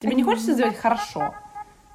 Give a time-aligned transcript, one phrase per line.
[0.00, 1.34] Тебе не хочется сделать хорошо?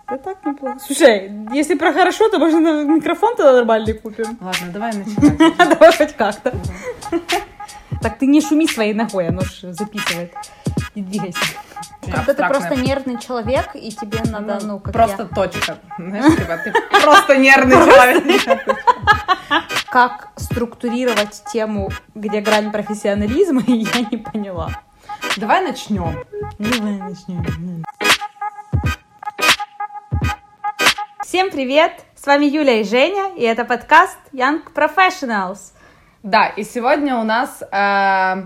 [0.07, 0.77] Да так неплохо.
[0.79, 4.38] Слушай, если про хорошо, то можно микрофон тогда нормальный купим.
[4.39, 5.58] Ладно, давай начинать.
[5.58, 6.54] Давай хоть как-то.
[8.04, 10.31] Так ты не шуми своей ногой, оно ж записывает.
[10.94, 11.39] И двигайся.
[12.04, 15.79] Когда ты просто нервный человек, и тебе надо, ну, как Просто точка.
[15.97, 18.77] Знаешь, типа, ты просто нервный человек.
[19.90, 24.70] Как структурировать тему, где грань профессионализма, я не поняла.
[25.38, 26.23] Давай начнем.
[26.59, 27.84] Давай начнем.
[31.28, 31.92] Всем привет!
[32.16, 35.72] С вами Юля и Женя, и это подкаст Young Professionals.
[36.22, 38.44] Да, и сегодня у нас э,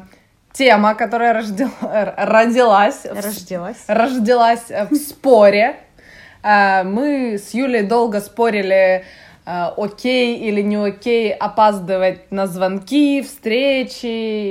[0.53, 3.83] тема, которая рождел- родилась, Рождалась.
[3.87, 5.77] рождалась э, в споре.
[6.41, 9.03] Э, Мы с Юлей долго спорили,
[9.45, 14.05] э, окей или не окей опаздывать на звонки, встречи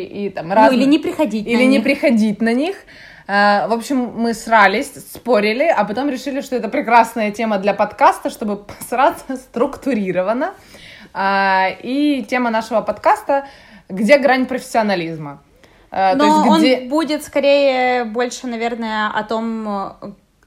[0.05, 0.81] и там Ну, разные...
[0.81, 1.83] или не приходить на или не них.
[1.83, 2.77] приходить на них.
[3.29, 8.31] Э, В общем, мы срались, спорили, а потом решили, что это прекрасная тема для подкаста,
[8.31, 10.55] чтобы посраться структурированно.
[11.15, 13.47] А, И тема нашего подкаста
[13.89, 15.43] «Где грань профессионализма?»
[15.91, 19.91] Э, Но есть где- он будет скорее больше, наверное, о том, э,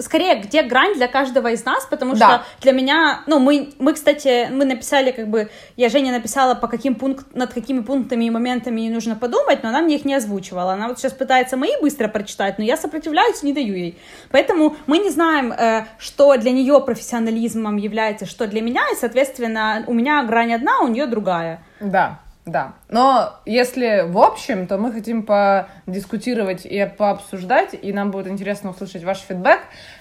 [0.02, 2.28] скорее, где грань для каждого из нас, потому Да.
[2.28, 6.68] что для меня, ну, мы, мы, кстати, мы написали, как бы, я Женя написала, по
[6.68, 10.14] каким пункт, над какими пунктами и моментами ей нужно подумать, но она мне их не
[10.16, 10.74] озвучивала.
[10.74, 13.98] Она вот сейчас пытается мои быстро прочитать, но я сопротивляюсь, не даю ей.
[14.32, 19.84] Поэтому мы не знаем, э, что для нее профессионализмом является, что для меня, и, соответственно,
[19.88, 21.64] у меня грань одна, у нее другая.
[21.80, 22.74] Да, да.
[22.90, 29.04] Но если в общем, то мы хотим подискутировать и пообсуждать, и нам будет интересно услышать
[29.04, 29.60] ваш фидбэк.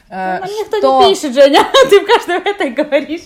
[0.09, 1.61] э, Нам никто что- не пишет, Женя,
[1.91, 3.23] ты в каждом этой говоришь.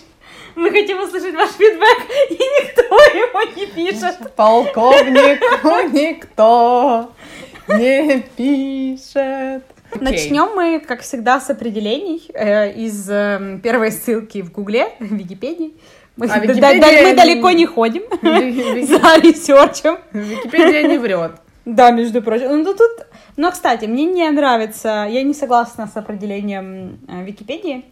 [0.57, 1.99] Мы хотим услышать ваш фидбэк,
[2.31, 4.35] и никто его не пишет.
[4.35, 7.13] Полковнику никто
[7.69, 9.63] не пишет.
[9.91, 10.01] Окей.
[10.13, 15.75] Начнем мы, как всегда, с определений э, из э, первой ссылки в Гугле, в Википедии.
[16.17, 18.03] Мы, А да- Википедия- да- мы далеко не ходим
[18.87, 19.99] за ресерчем.
[20.13, 21.33] Википедия не врет.
[21.65, 22.49] Да, между прочим.
[22.59, 23.07] Ну, тут, тут-
[23.37, 27.85] Но, кстати, мне не нравится, я не согласна с определением э, Википедии,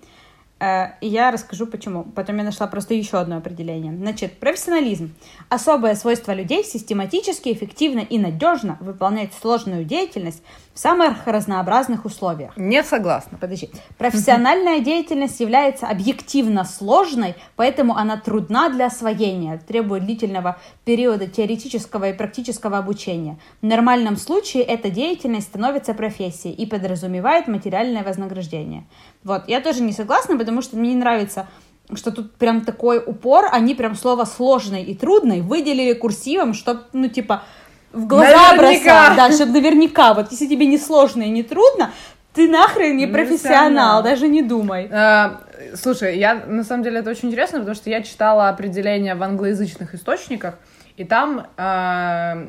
[0.61, 2.05] э, и я расскажу почему.
[2.15, 3.93] Потом я нашла просто еще одно определение.
[3.97, 5.13] Значит, профессионализм.
[5.49, 10.43] Особое свойство людей систематически, эффективно и надежно выполнять сложную деятельность
[10.75, 12.57] в самых разнообразных условиях.
[12.57, 13.39] Не согласна.
[13.39, 13.71] Подожди.
[13.99, 22.13] Профессиональная деятельность является объективно сложной, поэтому она трудна для освоения, требует длительного периода теоретического и
[22.13, 23.39] практического обучения.
[23.61, 28.85] В нормальном случае эта деятельность становится профессией и подразумевает материальное вознаграждение.
[29.25, 31.49] Вот, я тоже не согласна, потому что мне не нравится
[31.95, 37.09] что тут прям такой упор, они прям слово сложный и трудный выделили курсивом, чтобы, ну,
[37.09, 37.43] типа,
[37.93, 38.57] в глаза Наверняка.
[38.57, 41.93] бросать, да, чтобы наверняка, вот если тебе не сложно и не трудно,
[42.33, 44.89] ты нахрен не Не профессионал, даже не думай.
[44.91, 45.31] Э,
[45.77, 49.95] Слушай, я на самом деле это очень интересно, потому что я читала определение в англоязычных
[49.95, 50.55] источниках,
[50.97, 52.49] и там, э,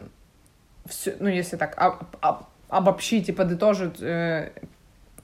[0.90, 4.50] всё- ну если так об- об- обобщить и подытожить, э,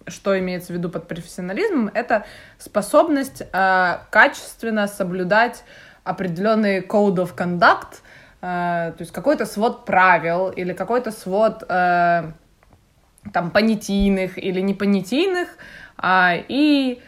[0.07, 2.25] что имеется в виду под профессионализмом, это
[2.57, 5.63] способность э, качественно соблюдать
[6.03, 8.01] определенный code of conduct,
[8.41, 12.31] э, то есть какой-то свод правил или какой-то свод э,
[13.33, 15.49] там понятийных или непонятийных,
[15.97, 17.01] а, и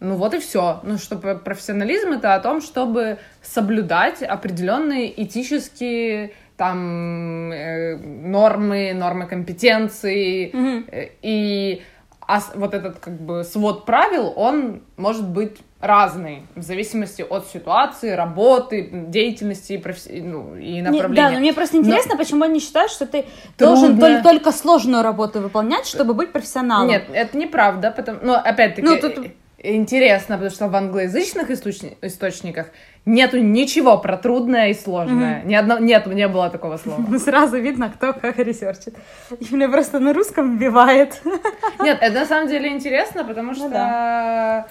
[0.00, 0.80] ну вот и все.
[0.84, 9.26] Ну что про- профессионализм это о том, чтобы соблюдать определенные этические там э, нормы, нормы
[9.26, 10.50] компетенции
[10.90, 11.82] э, и
[12.28, 18.10] ас- вот этот как бы свод правил, он может быть разный в зависимости от ситуации,
[18.10, 21.14] работы, деятельности и, професси- ну, и Не, направления.
[21.28, 23.24] да, но мне просто Но- интересно, почему они считают, что ты
[23.58, 24.18] должен Трудно.
[24.18, 26.88] тол- только сложную работу выполнять, чтобы быть профессионалом.
[26.88, 28.18] Нет, это неправда, потому...
[28.22, 29.26] но опять-таки Ну, тут-
[29.60, 32.66] интересно, потому что в англоязычных источни- источниках
[33.08, 35.42] нету ничего про трудное и сложное.
[35.44, 35.78] Ни одно...
[35.78, 37.04] Нет, не было такого слова.
[37.08, 38.94] Ну, Сразу видно, кто как research ит.
[39.40, 41.20] Юля просто на русском вбивает.
[41.80, 44.66] Нет, это на самом деле интересно, потому что, Ну да.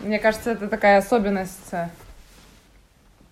[0.00, 1.88] мне кажется, это такая особенность э,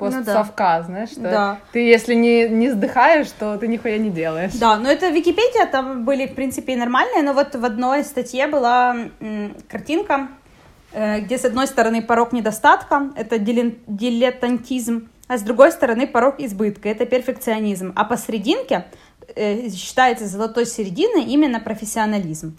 [0.01, 0.17] Ну да.
[0.17, 1.59] постсовка, знаешь, что Да.
[1.73, 4.53] ты если не, не сдыхаешь, то ты нихуя не делаешь.
[4.55, 8.47] Да, но это Википедия, там были, в принципе, и нормальные, но вот в одной статье
[8.47, 10.29] была м, картинка,
[10.93, 17.05] где с одной стороны порог недостатка, это дилетантизм, а с другой стороны порог избытка, это
[17.07, 18.87] перфекционизм, а посерединке
[19.37, 22.57] э, считается золотой серединой именно профессионализм.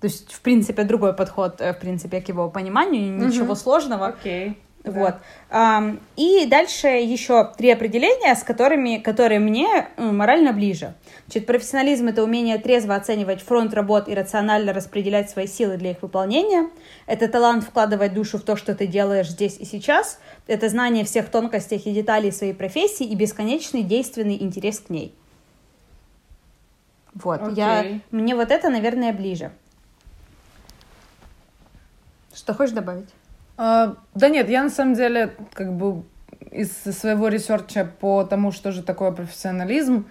[0.00, 3.56] То есть, в принципе, другой подход, э, в принципе, к его пониманию, ничего Мгм.
[3.56, 4.06] сложного.
[4.08, 4.56] Окей.
[4.84, 4.90] да.
[4.92, 5.14] Вот.
[5.50, 10.94] Ам, И дальше еще три определения, с которыми, которые мне э, морально ближе.
[11.32, 16.02] Значит, профессионализм— это умение трезво оценивать фронт работ и рационально распределять свои силы для их
[16.02, 16.68] выполнения.
[17.06, 20.20] Это талант вкладывать душу в то, что ты делаешь здесь и сейчас.
[20.46, 25.14] Это знание всех тонкостей и деталей своей профессии и бесконечный действенный интерес к ней.
[27.14, 29.52] Вот, я, мне вот это, наверное, ближе.
[32.34, 33.08] Что хочешь добавить?
[33.56, 36.02] А, да нет, я на самом деле как бы
[36.50, 40.04] из своего research а по тому, что же такое профессионализм,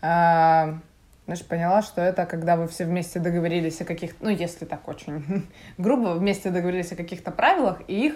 [0.00, 5.46] знаешь, поняла, что это когда вы все вместе договорились о каких-то, ну, если так очень
[5.78, 8.14] грубо, вместе договорились о каких-то правилах и их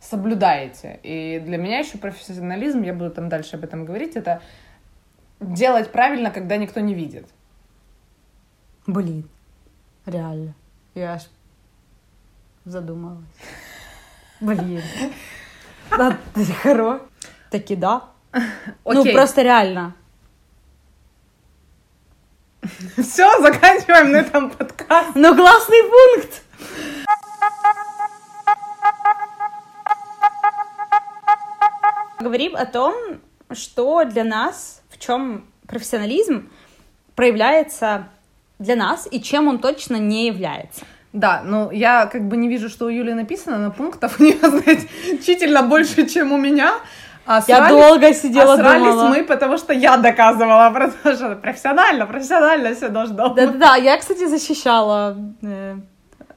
[0.00, 0.98] соблюдаете.
[1.02, 4.40] И для меня еще профессионализм, я буду там дальше об этом говорить, это
[5.40, 7.26] делать правильно, когда никто не видит.
[8.86, 9.28] Блин,
[10.06, 10.54] реально.
[10.94, 11.28] Я аж
[12.64, 13.24] задумалась.
[14.40, 14.82] Блин.
[15.90, 17.00] Да, ты хоро.
[17.50, 18.04] Таки да.
[18.84, 19.94] Ну, просто реально.
[22.96, 25.10] Все, заканчиваем на этом подкаст.
[25.14, 26.42] Ну, классный пункт.
[32.20, 32.94] Говорим о том,
[33.52, 36.48] что для нас, в чем профессионализм
[37.14, 38.08] проявляется
[38.58, 40.84] для нас и чем он точно не является.
[41.12, 44.38] Да, ну я как бы не вижу, что у Юли написано, но пунктов у нее
[44.42, 46.74] значительно больше, чем у меня.
[47.26, 49.08] А Я срались- долго сидела, а срались думала.
[49.08, 53.36] мы, потому что я доказывала, потому что профессионально, профессионально все должно быть.
[53.46, 55.76] Да-да-да, я, кстати, защищала э,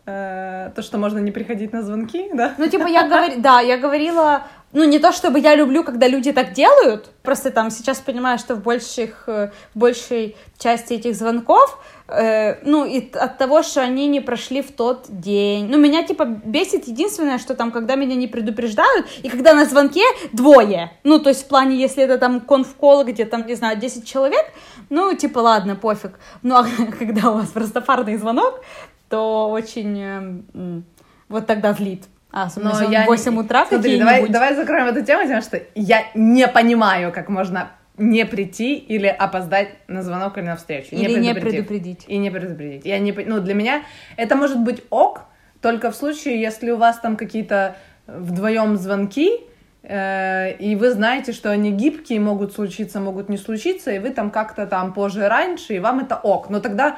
[0.10, 2.54] Э, То, что можно не приходить на звонки, да?
[2.58, 4.42] Ну, типа, я говорила, да, я говорила,
[4.78, 8.54] ну, не то чтобы я люблю, когда люди так делают, просто там сейчас понимаю, что
[8.54, 14.08] в, больших, э, в большей части этих звонков, э, ну, и от того, что они
[14.08, 15.68] не прошли в тот день.
[15.68, 20.04] Ну, меня, типа, бесит единственное, что там, когда меня не предупреждают, и когда на звонке
[20.32, 24.06] двое, ну, то есть в плане, если это там конфкол, где там, не знаю, 10
[24.08, 24.46] человек,
[24.92, 26.20] ну, типа, ладно, пофиг.
[26.44, 26.68] Ну, а
[27.00, 27.84] когда у вас просто
[28.20, 28.62] звонок,
[29.10, 30.82] то очень э,
[31.30, 32.04] вот тогда злит.
[32.32, 35.62] А, Но я в не- 8 утра Смотри, давай, давай закроем эту тему тем, что
[35.76, 40.90] я не понимаю, как можно не прийти или опоздать на звонок или на встречу.
[40.92, 41.68] Или не предупредив.
[41.68, 42.06] предупредить.
[42.08, 42.86] И не предупредить.
[42.86, 43.84] Я не, ну, для меня
[44.18, 45.22] это может быть ок,
[45.62, 47.76] только в случае, если у вас там какие-то
[48.06, 49.42] вдвоем звонки,
[49.84, 54.30] э, и вы знаете, что они гибкие, могут случиться, могут не случиться, и вы там
[54.30, 56.50] как-то там позже, раньше, и вам это ок.
[56.50, 56.98] Но тогда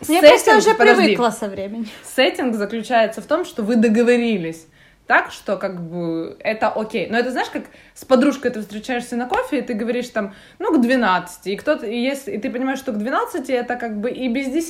[0.00, 1.88] Сеттинг- я уже подожди, привыкла со временем.
[2.02, 4.66] Сеттинг заключается в том, что вы договорились
[5.06, 7.06] так, что как бы это окей.
[7.08, 10.72] Но это знаешь, как с подружкой ты встречаешься на кофе, и ты говоришь там, ну,
[10.72, 14.10] к 12, и кто-то, и если, и ты понимаешь, что к 12 это как бы
[14.10, 14.68] и без 10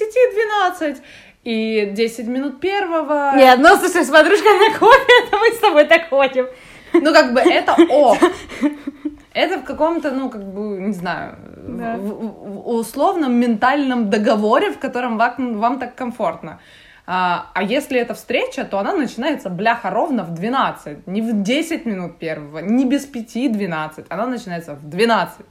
[0.71, 1.03] 12,
[1.45, 3.33] и 10 минут первого.
[3.37, 6.47] Нет, ну, слушай, с подружкой на кофе, это мы с тобой так ходим.
[6.93, 8.19] Ну, как бы это ок.
[9.37, 11.37] Это в каком-то, ну, как бы, не знаю,
[11.69, 11.97] Да.
[11.97, 16.59] в, в- условном ментальном договоре, в котором вам, вам так комфортно.
[17.07, 21.07] А, а если это встреча, то она начинается, бляха, ровно в 12.
[21.07, 24.07] Не в 10 минут первого, не без 5 12.
[24.09, 25.47] Она начинается в 12.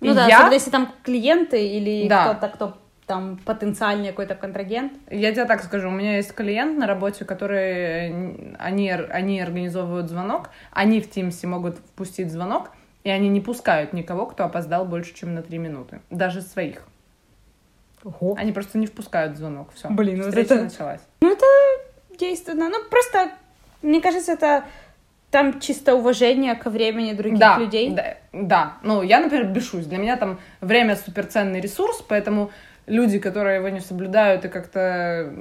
[0.00, 2.24] И Ну да, я, особенно если там клиенты или Да.
[2.34, 4.92] кто-то, кто там потенциальный какой-то контрагент.
[5.10, 10.50] я тебе так скажу, у меня есть клиент на работе, который, они, они организовывают звонок,
[10.70, 12.70] они в Тимсе могут впустить звонок,
[13.02, 16.00] и они не пускают никого, кто опоздал больше, чем на 3 минуты.
[16.10, 16.86] Даже своих.
[18.02, 18.34] Ого.
[18.38, 19.68] Они просто не впускают звонок.
[19.74, 19.88] Все.
[19.90, 21.00] Блин, встреча это- началась.
[21.20, 21.46] Ну, это
[22.18, 22.68] действенно.
[22.68, 23.30] Ну, просто,
[23.82, 24.64] мне кажется, это
[25.30, 27.90] там чисто уважение ко времени других да, людей.
[27.90, 28.72] Да, да.
[28.82, 29.86] Ну, я, например, бешусь.
[29.86, 32.50] Для меня там время суперценный ресурс, поэтому
[32.86, 35.32] люди, которые его не соблюдают и как-то,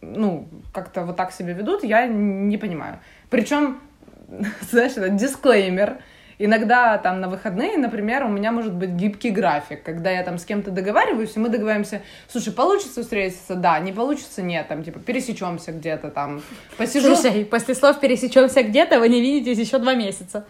[0.00, 2.98] ну, как-то вот так себя ведут, я не понимаю.
[3.30, 3.80] Причем,
[4.70, 5.98] знаешь, это дисклеймер.
[6.36, 10.44] Иногда там на выходные, например, у меня может быть гибкий график, когда я там с
[10.44, 13.54] кем-то договариваюсь, и мы договариваемся, слушай, получится встретиться?
[13.54, 14.42] Да, не получится?
[14.42, 16.42] Нет, там, типа, пересечемся где-то там,
[16.76, 17.14] посижу.
[17.14, 20.44] Слушай, после слов пересечемся где-то, вы не видитесь еще два месяца.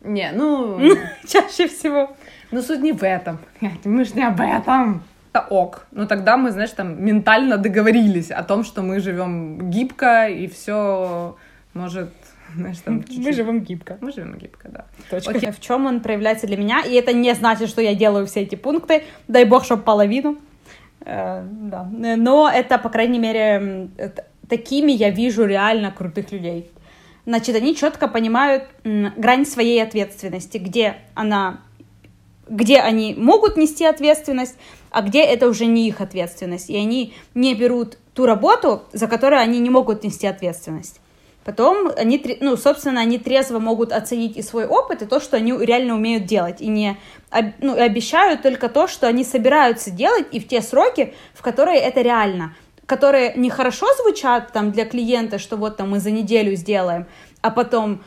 [0.00, 0.80] Не, ну,
[1.28, 2.16] Чаще всего.
[2.50, 3.38] Но суть не в этом.
[3.84, 5.04] Мы же не об этом.
[5.32, 5.86] Это ок.
[5.92, 11.36] Ну тогда мы, знаешь, там ментально договорились о том, что мы живем гибко и все
[11.74, 12.10] может,
[12.54, 13.96] знаешь, там чуть-чуть- живем гибко.
[14.00, 14.84] Мы живем гибко, да.
[15.08, 15.52] Точка.
[15.52, 16.82] В чем он проявляется для меня?
[16.82, 19.04] И это не значит, что я делаю все эти пункты.
[19.28, 20.36] Дай бог, чтобы половину.
[21.00, 21.84] Э, да.
[21.92, 23.88] Но это, по крайней мере,
[24.48, 26.70] такими я вижу реально крутых людей.
[27.26, 31.60] Значит, они четко понимают грань своей ответственности, где она,
[32.50, 34.56] где они могут нести ответственность,
[34.90, 36.68] а где это уже не их ответственность.
[36.68, 41.00] И они не берут ту работу, за которую они не могут нести ответственность.
[41.44, 45.52] Потом они, ну, собственно, они трезво могут оценить и свой опыт, и то, что они
[45.52, 46.98] реально умеют делать, и не
[47.60, 51.78] ну, и обещают только то, что они собираются делать, и в те сроки, в которые
[51.78, 52.54] это реально,
[52.84, 57.06] которые нехорошо звучат там для клиента, что вот там мы за неделю сделаем,
[57.40, 58.02] а потом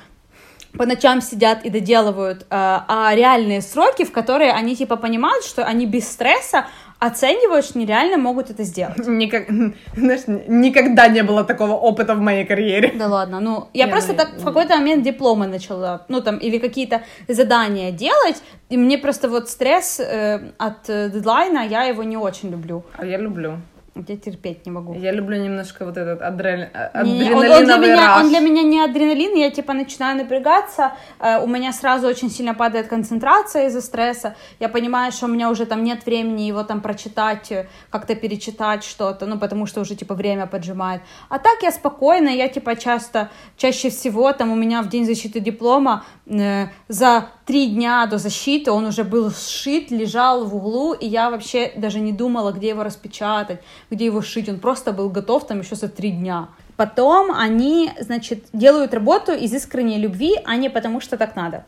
[0.77, 5.63] по ночам сидят и доделывают, а, а реальные сроки, в которые они типа понимают, что
[5.63, 6.65] они без стресса
[6.99, 8.97] оценивают, что нереально могут это сделать.
[9.07, 9.47] Никак,
[9.95, 12.93] знаешь, никогда не было такого опыта в моей карьере.
[12.95, 16.21] Да ладно, ну, я Не, просто ну, так я- в какой-то момент дипломы начала, ну,
[16.21, 21.83] там, или какие-то задания делать, и мне просто вот стресс э, от э, дедлайна, я
[21.83, 22.83] его не очень люблю.
[22.97, 23.57] А я люблю.
[23.95, 24.95] Я терпеть не могу.
[24.95, 26.69] Я люблю немножко вот этот адрен...
[27.03, 30.93] Не-не, он, он для адреналиновый меня, он для меня не адреналин, я типа начинаю напрягаться,
[31.19, 35.51] э, у меня сразу очень сильно падает концентрация из-за стресса, я понимаю, что у меня
[35.51, 39.95] уже там нет времени его там прочитать, э, как-то перечитать что-то, ну потому что уже
[39.95, 41.01] типа время поджимает.
[41.29, 45.39] А так я спокойно, я типа часто, чаще всего там у меня в день защиты
[45.39, 51.29] диплома за три дня до защиты он уже был сшит, лежал в углу, и я
[51.29, 55.59] вообще даже не думала, где его распечатать, где его шить, он просто был готов там
[55.59, 56.47] еще за три дня.
[56.77, 61.65] Потом они, значит, делают работу из искренней любви, а не потому, что так надо.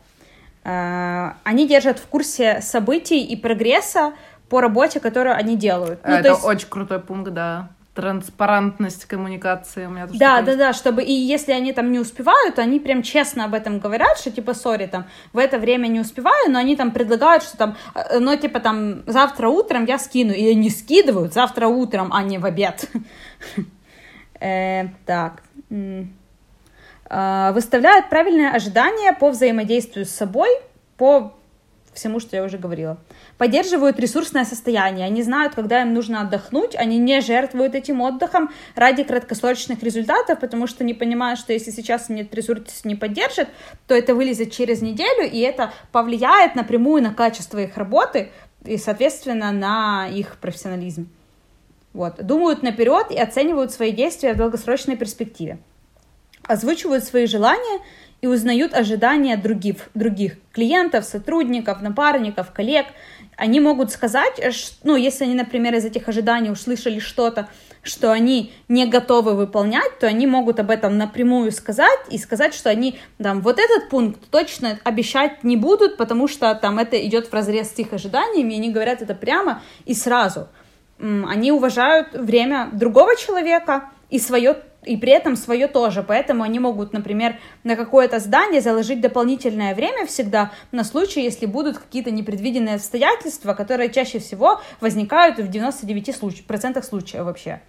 [0.64, 4.14] Э, Они держат в курсе событий и прогресса
[4.48, 6.00] по работе, которую они делают.
[6.04, 7.68] Ну, то Это есть- очень крутой пункт, да.
[7.96, 12.58] Транспарантность коммуникации у меня тоже Да, да, да, чтобы и если они там не успевают,
[12.58, 16.50] они прям честно об этом говорят, что типа, сори, там, в это время не успеваю,
[16.50, 20.50] но они там предлагают, что там, э, ну, типа, там, завтра утром я скину, и
[20.50, 22.88] они скидывают завтра утром, а не в обед.
[24.38, 25.42] Э, Так.
[27.08, 30.50] А, Выставляют правильное ожидание по взаимодействию с собой,
[30.98, 31.32] по
[31.96, 32.98] всему, что я уже говорила.
[33.38, 35.06] Поддерживают ресурсное состояние.
[35.06, 36.76] Они знают, когда им нужно отдохнуть.
[36.76, 42.08] Они не жертвуют этим отдыхом ради краткосрочных результатов, потому что не понимают, что если сейчас
[42.08, 43.48] нет ресурс не поддержит,
[43.86, 48.30] то это вылезет через неделю, и это повлияет напрямую на качество их работы
[48.64, 51.08] и, соответственно, на их профессионализм.
[51.92, 52.24] Вот.
[52.24, 55.58] Думают наперед и оценивают свои действия в долгосрочной перспективе
[56.46, 57.80] озвучивают свои желания
[58.22, 62.86] и узнают ожидания других, других клиентов, сотрудников, напарников, коллег.
[63.36, 67.48] Они могут сказать, э, ш- ну, если они, например, из этих ожиданий услышали что-то,
[67.82, 72.70] что они не готовы выполнять, то они могут об этом напрямую сказать и сказать, что
[72.70, 77.34] они там вот этот пункт точно обещать не будут, потому что там это идет в
[77.34, 80.48] разрез с их ожиданиями, и они говорят это прямо и сразу.
[80.98, 86.02] Они уважают время другого человека и свое и при этом свое тоже.
[86.02, 91.78] Поэтому они могут, например, на какое-то здание заложить дополнительное время всегда на случай, если будут
[91.78, 97.60] какие-то непредвиденные обстоятельства, которые чаще всего возникают в 99% случ- процентах случаев вообще.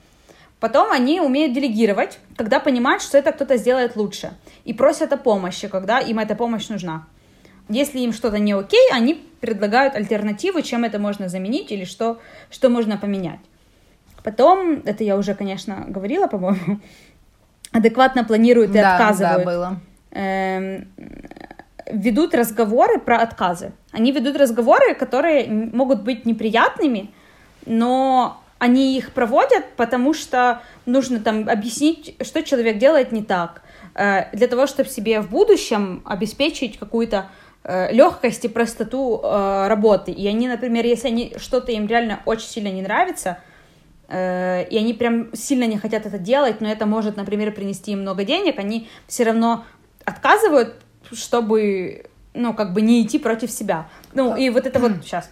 [0.60, 4.34] Потом они умеют делегировать, когда понимают, что это кто-то сделает лучше.
[4.64, 7.08] И просят о помощи, когда им эта помощь нужна.
[7.70, 12.20] Если им что-то не окей, они предлагают альтернативу, чем это можно заменить или что,
[12.50, 13.40] что можно поменять.
[14.24, 16.80] Потом, это я уже, конечно, говорила, по-моему,
[17.78, 19.46] адекватно планируют и Да, отказывают.
[19.46, 19.80] да, было.
[20.12, 20.88] Эм,
[21.92, 23.72] ведут разговоры про отказы.
[23.92, 27.12] Они ведут разговоры, которые могут быть неприятными,
[27.66, 33.62] но они их проводят, потому что нужно там объяснить, что человек делает не так,
[33.94, 37.30] э, для того, чтобы себе в будущем обеспечить какую-то
[37.92, 40.12] легкость и простоту э, работы.
[40.14, 43.47] И они, например, если они что-то им реально очень сильно не нравится, э,
[44.10, 48.24] и они прям сильно не хотят это делать, но это может, например, принести им много
[48.24, 49.66] денег, они все равно
[50.06, 50.76] отказывают,
[51.12, 53.90] чтобы, ну, как бы не идти против себя.
[54.14, 55.30] Ну, и вот это вот сейчас.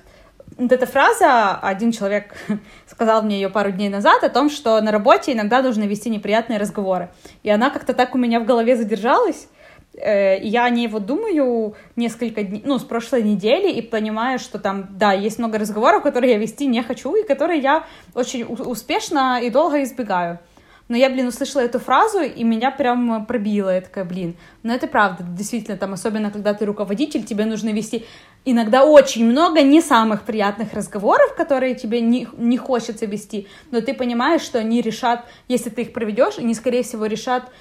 [0.58, 2.36] Вот эта фраза, один человек
[2.88, 6.60] сказал мне ее пару дней назад, о том, что на работе иногда нужно вести неприятные
[6.60, 7.10] разговоры.
[7.44, 9.55] И она как-то так у меня в голове задержалась, Э,
[9.98, 14.88] я о ней вот думаю несколько дней, ну, с прошлой недели, и понимаю, что там,
[14.92, 19.50] да, есть много разговоров, которые я вести не хочу, и которые я очень успешно и
[19.50, 20.40] долго избегаю.
[20.88, 23.74] Но я, блин, услышала эту фразу, и меня прям пробило.
[23.74, 28.06] Я такая, блин, ну это правда, действительно, там, особенно когда ты руководитель, тебе нужно вести
[28.46, 33.94] иногда очень много не самых приятных разговоров, которые тебе не, не хочется вести, но ты
[33.94, 37.52] понимаешь, что они решат, если ты их проведешь, они, скорее всего, решат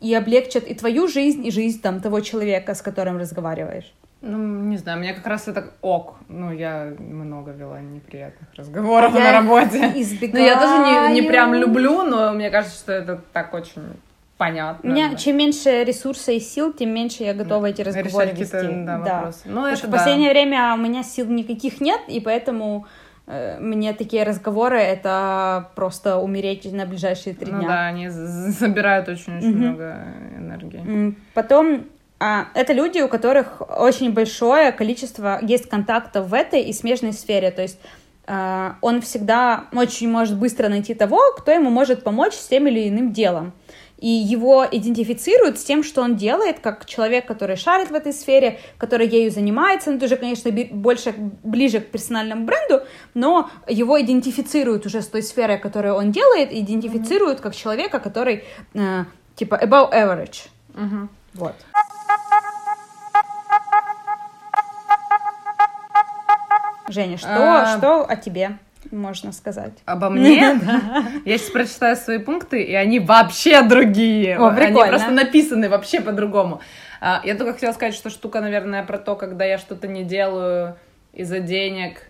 [0.00, 3.92] и облегчат и твою жизнь, и жизнь там того человека, с которым разговариваешь.
[4.20, 6.16] Ну, не знаю, мне как раз это ок.
[6.28, 9.92] Ну, я много вела неприятных разговоров Я на работе.
[9.96, 10.44] избегаю.
[10.44, 13.82] Ну, я тоже не, не прям люблю, но мне кажется, что это так очень
[14.36, 14.90] понятно.
[14.90, 15.16] У меня да.
[15.16, 18.84] чем меньше ресурса и сил, тем меньше я готова эти разговоры Решать вести.
[18.84, 19.40] да, вопросы.
[19.44, 19.96] Ну, Потому это что в да.
[19.98, 22.86] последнее время у меня сил никаких нет, и поэтому
[23.60, 27.68] мне такие разговоры это просто умереть на ближайшие три Ну дня.
[27.68, 29.58] да, они забирают очень-очень Мгм.
[29.58, 30.04] много
[30.38, 31.14] энергии.
[31.34, 31.84] Потом
[32.20, 37.50] а, это люди, у которых очень большое количество есть контактов в этой и смежной сфере.
[37.50, 37.78] То есть
[38.26, 42.88] а, он всегда очень может быстро найти того, кто ему может помочь с тем или
[42.88, 43.52] иным делом.
[43.98, 48.60] И его идентифицируют с тем, что он делает, как человек, который шарит в этой сфере,
[48.78, 49.90] который ею занимается.
[49.90, 55.22] Ну, это уже, конечно, больше ближе к персональному бренду, но его идентифицируют уже с той
[55.22, 60.48] сферой, которую он делает, идентифицируют как человека, который э, типа above average.
[60.74, 61.08] Мгм.
[61.34, 61.54] Вот.
[66.88, 67.76] Женя, что, А.
[67.76, 68.58] что о тебе
[68.90, 69.72] можно сказать?
[69.84, 70.58] Обо мне?
[71.24, 74.36] Я сейчас прочитаю свои пункты, и они вообще другие.
[74.38, 74.88] О, Они прикольно.
[74.88, 76.60] просто написаны вообще по-другому.
[77.00, 80.76] А, Я только хотела сказать, что штука, наверное, про то, когда я что-то не делаю
[81.12, 82.02] из-за денег,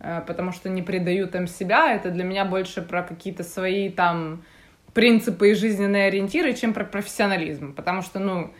[0.00, 4.42] а, потому что не предаю там себя, это для меня больше про какие-то свои там
[4.94, 7.74] принципы и жизненные ориентиры, чем про профессионализм.
[7.74, 8.52] Потому что, ну,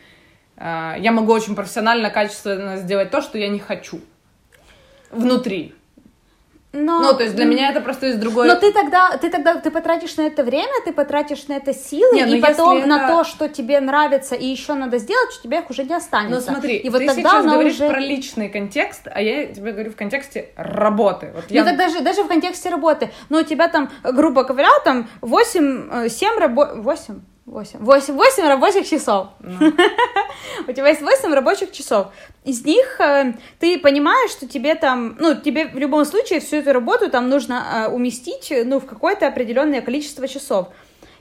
[0.56, 4.00] а, я могу очень профессионально, качественно сделать то, что я не хочу.
[5.10, 5.74] Внутри.
[6.72, 8.48] Но, Ну, то есть для меня это просто из другой...
[8.48, 12.14] Но ты тогда, ты тогда, ты потратишь на это время, ты потратишь на это силы,
[12.16, 15.32] Не, ну и потом если на это- то, что тебе нравится и еще надо сделать,
[15.32, 16.34] что тебе их уже не останется.
[16.34, 17.88] Ну смотри, и вот ты тогда сейчас говоришь уже...
[17.88, 21.30] про личный контекст, а я тебе говорю в контексте работы.
[21.34, 21.62] Вот я...
[21.62, 23.10] Ну так даже, даже в контексте работы.
[23.28, 26.70] Ну, у тебя там, грубо говоря, там 8, 7 рабо...
[26.76, 27.20] 8?
[27.46, 29.28] 8, 8, 8 рабочих часов.
[29.40, 29.58] Ну.
[30.68, 32.08] У тебя есть 8 рабочих часов.
[32.44, 36.72] Из них э, ты понимаешь, что тебе там, ну, тебе в любом случае всю эту
[36.72, 40.68] работу там нужно э, уместить, ну, в какое-то определенное количество часов.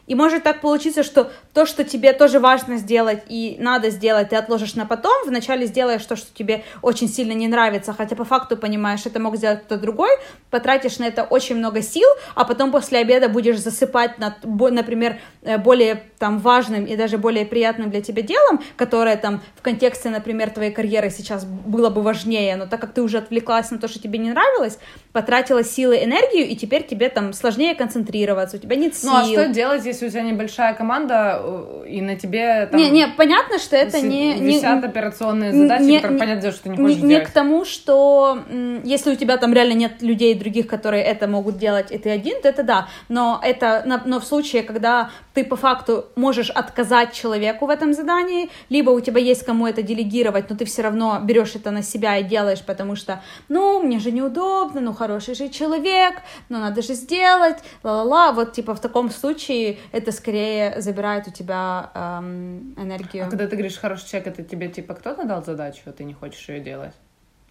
[0.07, 4.35] И может так получиться, что то, что тебе тоже важно сделать и надо сделать, ты
[4.35, 8.57] отложишь на потом, вначале сделаешь то, что тебе очень сильно не нравится, хотя по факту
[8.57, 10.11] понимаешь, это мог сделать кто-то другой,
[10.49, 15.57] потратишь на это очень много сил, а потом после обеда будешь засыпать над, например, э,
[15.57, 20.49] более там важным и даже более приятным для тебя делом, которое там в контексте, например,
[20.49, 23.99] твоей карьеры сейчас было бы важнее, но так как ты уже отвлеклась на то, что
[23.99, 24.79] тебе не нравилось,
[25.11, 29.11] потратила силы, энергию, и теперь тебе там сложнее концентрироваться, у тебя нет сил.
[29.11, 32.89] Ну а что делать, если у тебя небольшая команда, э, и на тебе там Не,
[32.89, 34.33] не, понятно, что это не...
[34.33, 37.27] не- висят операционные задачи, не- которые не- понятно, что ты не не, хочешь не делать.
[37.27, 38.39] к тому, что
[38.83, 42.41] если у тебя там реально нет людей других, которые это могут делать, и ты один,
[42.41, 42.87] то это да.
[43.09, 48.49] Но это, но в случае, когда ты по факту можешь отказать человеку в этом задании,
[48.69, 52.17] либо у тебя есть кому это делегировать, но ты все равно берешь это на себя
[52.17, 56.15] и делаешь, потому что, ну, мне же неудобно, ну, хороший же человек,
[56.49, 58.31] ну, надо же сделать, ла-ла-ла.
[58.31, 63.25] Вот, типа, в таком случае это скорее забирает у тебя эм, энергию.
[63.25, 66.13] А когда ты говоришь хороший человек, это тебе типа кто-то дал задачу, а ты не
[66.13, 66.93] хочешь ее делать?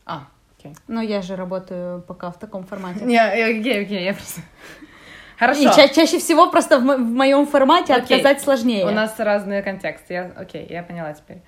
[0.06, 0.24] А,
[0.58, 0.74] окей.
[0.88, 3.04] Но я же работаю пока в таком формате.
[3.04, 4.40] Не, окей, окей, я просто...
[5.38, 5.60] Хорошо.
[5.62, 8.18] И ча- чаще всего просто в, мо- в моем формате Окей.
[8.18, 8.86] отказать сложнее.
[8.86, 10.12] У нас разные контексты.
[10.12, 10.30] Я...
[10.36, 11.38] Окей, я поняла теперь.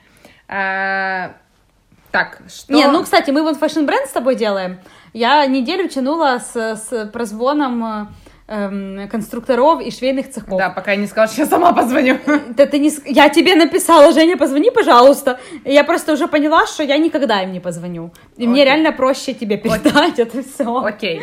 [0.49, 1.35] А,
[2.11, 2.73] Так, что...
[2.73, 4.79] Не, ну, кстати, мы вот Fashion Brand с тобой делаем.
[5.13, 8.07] Я неделю тянула с, с прозвоном э,
[8.49, 10.59] эм, конструкторов и швейных цехов.
[10.59, 12.19] Да, пока я не сказала, что я сама позвоню.
[12.57, 12.91] Да ты не...
[13.07, 15.39] Я тебе написала, Женя, позвони, пожалуйста.
[15.65, 18.13] Я просто уже поняла, что я никогда им не позвоню.
[18.37, 18.73] И мне Окей.
[18.73, 20.85] реально проще тебе передать это все.
[20.85, 21.21] Окей.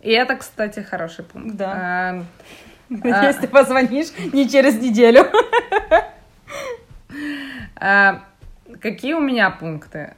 [0.00, 1.56] И это, кстати, хороший пункт.
[1.56, 2.22] Да.
[2.88, 5.26] А, Надеюсь, ты позвонишь не через неделю.
[7.74, 8.22] а,
[8.80, 10.14] Какие у меня пункты?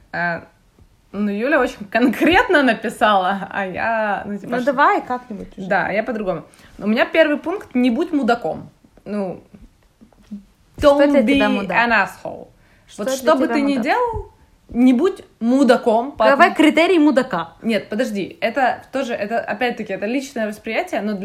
[1.11, 4.23] Ну, Юля очень конкретно написала, а я...
[4.25, 5.67] Ну, типа, Ну что- давай как-нибудь уже.
[5.67, 6.43] Да, я по-другому.
[6.77, 8.69] У меня первый пункт— не будь мудаком.
[9.05, 9.41] Ну,
[10.77, 12.47] Что don't для be an asshole.
[12.87, 14.31] Что вот что бы ты ни делал,
[14.69, 16.11] не будь мудаком.
[16.11, 17.53] по Давай отно- критерий мудака.
[17.63, 21.17] Нет, подожди, это тоже, это опять-таки, это личное восприятие, но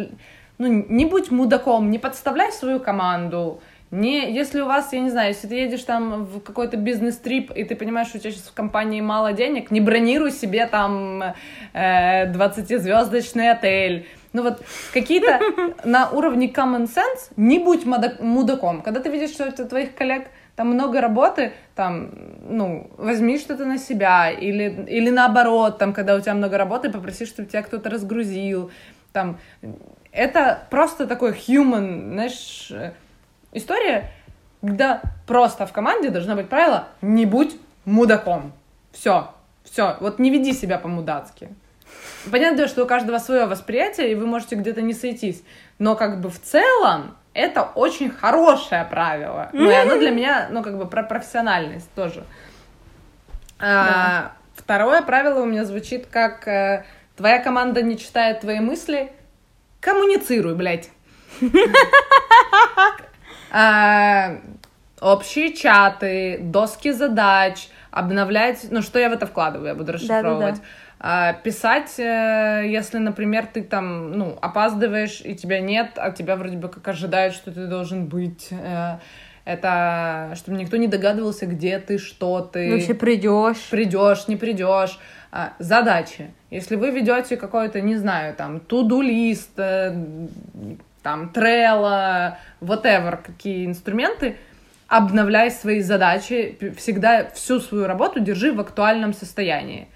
[0.58, 3.60] ну, не будь мудаком, не подставляй свою команду,
[3.94, 7.62] не, если у вас, я не знаю, если ты едешь там в какой-то бизнес-трип, и
[7.62, 11.22] ты понимаешь, что у тебя сейчас в компании мало денег, не бронируй себе там
[11.72, 14.08] э, 20-звездочный отель.
[14.32, 15.38] Ну вот какие-то
[15.84, 18.82] на уровне common sense не будь мудак- мудаком.
[18.82, 20.26] Когда ты видишь, что у твоих коллег
[20.56, 22.10] там много работы, там,
[22.48, 27.26] ну, возьми что-то на себя, или, или наоборот, там, когда у тебя много работы, попроси,
[27.26, 28.70] чтобы тебя кто-то разгрузил,
[29.12, 29.38] там,
[30.10, 32.72] это просто такой human, знаешь,
[33.54, 34.10] история,
[34.60, 38.52] когда просто в команде должно быть правило «не будь мудаком».
[38.92, 39.30] Все,
[39.64, 41.48] все, вот не веди себя по-мудацки.
[42.30, 45.42] Понятно, что у каждого свое восприятие, и вы можете где-то не сойтись,
[45.78, 49.50] но как бы в целом это очень хорошее правило.
[49.52, 52.24] Ну, и оно для меня, ну, как бы про профессиональность тоже.
[53.58, 56.84] А, Второе правило у меня звучит как э,
[57.16, 59.12] Твоя команда не читает твои мысли,
[59.80, 60.90] коммуницируй, блядь.
[63.56, 64.40] А,
[65.00, 70.56] Общие чаты, доски задач, обновлять, ну что я в это вкладываю, я буду расшифровывать.
[70.98, 76.56] А, Писать, э, если, например, ты там, ну, опаздываешь, и тебя нет, а тебя вроде
[76.56, 78.48] бы как ожидают, что ты должен быть.
[78.50, 78.96] э,
[79.44, 82.72] Это чтобы никто не догадывался, где ты, что ты.
[82.72, 83.68] Вообще придешь.
[83.70, 84.98] Придешь, не придешь.
[85.30, 86.32] А, Задачи.
[86.50, 89.94] Если вы ведете какой-то, не знаю, там, туду-лист, э,
[91.04, 94.36] там, Trello, whatever, какие инструменты,
[94.88, 99.88] обновляй свои задачи, всегда всю свою работу держи в актуальном состоянии.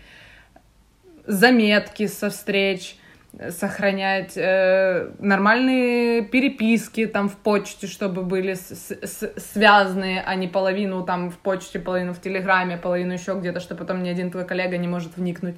[1.27, 2.97] Заметки со встреч,
[3.38, 10.35] э, сохранять э, нормальные переписки там в почте, чтобы были с- с- с- связанные, а
[10.35, 14.31] не половину там в почте, половину в Телеграме, половину еще где-то, что потом ни один
[14.31, 15.57] твой коллега не может вникнуть.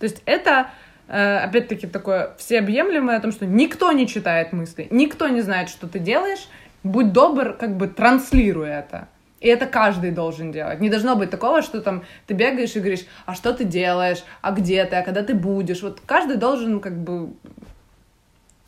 [0.00, 0.70] То есть это,
[1.12, 5.98] опять-таки, такое всеобъемлемое о том, что никто не читает мысли, никто не знает, что ты
[5.98, 6.48] делаешь.
[6.82, 9.08] Будь добр, как бы транслируй это.
[9.40, 10.80] И это каждый должен делать.
[10.80, 14.52] Не должно быть такого, что там ты бегаешь и говоришь, а что ты делаешь, а
[14.52, 15.82] где ты, а когда ты будешь.
[15.82, 17.32] Вот каждый должен как бы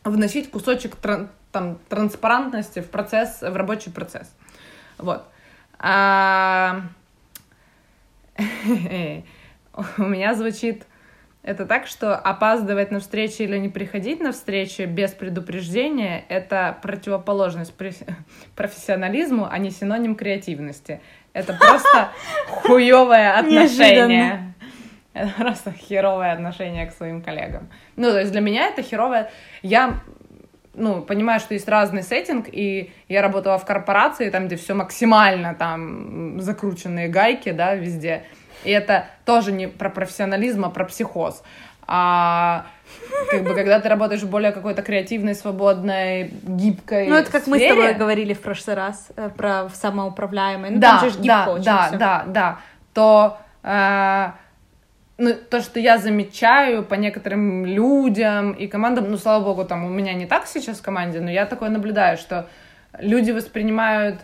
[0.04, 4.34] вносить кусочек тран- там, транспарантности в процесс, в рабочий процесс.
[4.98, 5.24] Вот.
[5.78, 6.82] А,
[8.36, 10.84] У меня звучит
[11.42, 17.74] это так, что опаздывать на встречу или не приходить на встречу без предупреждения— это противоположность
[18.56, 21.00] профессионализму, а не синоним креативности.
[21.32, 22.10] Это просто
[22.48, 24.54] хуевое отношение.
[25.14, 27.68] Это просто херовое отношение к своим коллегам.
[27.96, 29.30] Ну, то есть для меня это херовое...
[29.62, 30.00] Я
[30.74, 35.54] ну, понимаю, что есть разный сеттинг, и я работала в корпорации, там, где все максимально
[35.54, 38.24] там закрученные гайки, да, везде.
[38.64, 41.42] И это тоже не про профессионализм, а про психоз.
[41.86, 42.66] А
[43.30, 47.58] как бы, когда ты работаешь в более какой-то креативной, свободной, гибкой Ну, это как мы
[47.58, 50.72] с сфере- тобой говорили в прошлый раз э, про самоуправляемые.
[50.72, 51.98] Ну, да, там же да, очень да, всё.
[51.98, 52.58] да, да,
[52.94, 54.30] то э,
[55.18, 59.88] ну, то, что я замечаю по некоторым людям и командам, ну, слава богу, там у
[59.88, 62.48] меня не так сейчас в команде, но я такое наблюдаю, что
[62.98, 64.20] люди воспринимают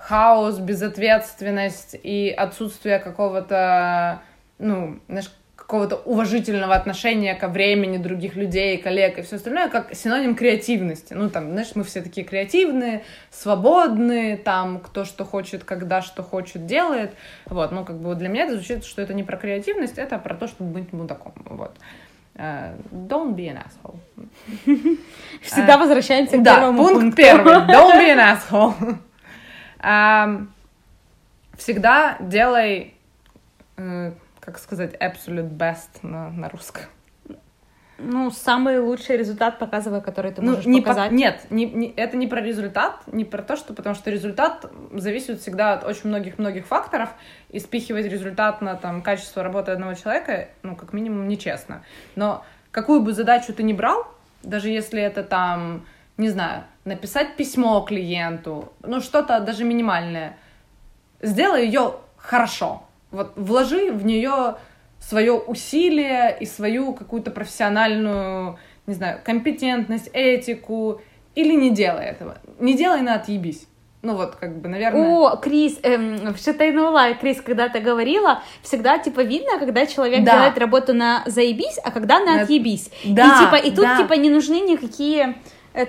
[0.00, 4.20] хаос, безответственность и отсутствие какого-то,
[4.58, 10.34] ну, знаешь, какого-то уважительного отношения ко времени других людей, коллег и все остальное, как синоним
[10.34, 11.14] креативности.
[11.14, 16.66] Ну, там, знаешь, мы все такие креативные, свободные, там, кто что хочет, когда что хочет,
[16.66, 17.12] делает.
[17.46, 20.34] Вот, ну, как бы для меня это звучит, что это не про креативность, это про
[20.34, 21.34] то, чтобы быть мудаком.
[21.44, 21.76] Вот.
[22.34, 23.98] Э, Don't be an asshole.
[25.42, 27.16] Всегда возвращаемся к Да, первому пункт пункту.
[27.16, 27.54] первый.
[27.54, 28.18] Don't be an
[28.50, 28.96] asshole.
[31.56, 32.94] Всегда делай,
[33.76, 36.84] э, как сказать, absolute best на, на русском.
[38.02, 41.12] Ну, самый лучший результат показывай, который ты Ну, можешь не по- показать.
[41.12, 43.74] Нет, не, не- это не про результат, не про то, что...
[43.74, 44.64] Потому что результат
[44.94, 47.10] зависит всегда от очень многих-многих факторов,
[47.50, 51.82] и спихивать результат на там, качество работы одного человека, ну, как минимум, нечестно.
[52.16, 54.06] Но какую бы задачу ты ни брал,
[54.42, 55.84] даже если это там,
[56.20, 60.36] не знаю, написать письмо клиенту, ну, что-то даже минимальное,
[61.22, 62.82] сделай ее хорошо.
[63.10, 64.56] Вот вложи в нее
[65.00, 71.00] свое усилие и свою какую-то профессиональную, не знаю, компетентность, этику,
[71.34, 72.38] или не делай этого.
[72.58, 73.66] Не делай на отъебись.
[74.02, 75.08] Ну вот, как бы, наверное...
[75.08, 80.32] О, Крис, эм, в Шатайнула, Крис, когда ты говорила, всегда, типа, видно, когда человек Да.
[80.32, 82.90] делает работу на заебись, а когда на На- отъебись.
[83.04, 83.98] Да, и, типа, и тут, да.
[83.98, 85.36] типа, не нужны никакие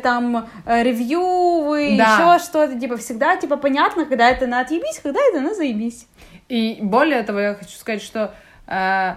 [0.01, 2.35] там э, ревьювы, Да.
[2.35, 6.07] еще что-то, типа, всегда, типа, понятно, когда это на отъебись, когда это на заебись.
[6.49, 8.33] И более того, я хочу сказать, что
[8.67, 9.15] э,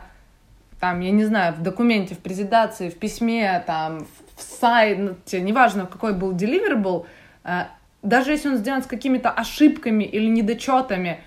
[0.81, 6.13] там, я не знаю, в документе, в презентации, в письме, там, в сайте, неважно, какой
[6.13, 7.07] был deliverable,
[7.45, 7.65] э,
[8.03, 11.21] даже если он сделан с какими-то ошибками или недочетами,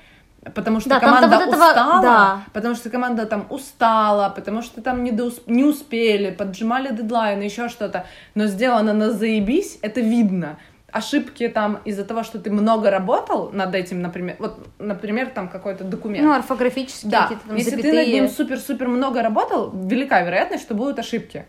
[0.56, 2.42] потому что Да, команда вот этого- устала, да.
[2.54, 7.70] потому что команда там устала, потому что там не, доус- не успели, поджимали дедлайны, еще
[7.70, 8.06] что-то,
[8.36, 10.58] но сделано на заебись, это видно.
[10.92, 15.84] Ошибки там из-за того, что ты много работал над этим, например, вот, например, там какой-то
[15.84, 16.26] документ.
[16.26, 17.92] Ну, орфографические Да, какие-то там если запятые.
[17.94, 21.46] ты над ним супер-супер много работал, велика вероятность, что будут ошибки.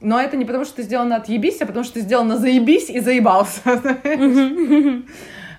[0.00, 2.36] Но это не потому, что ты сделал на отъебись, а потому что ты сделал на
[2.36, 3.60] заебись и заебался.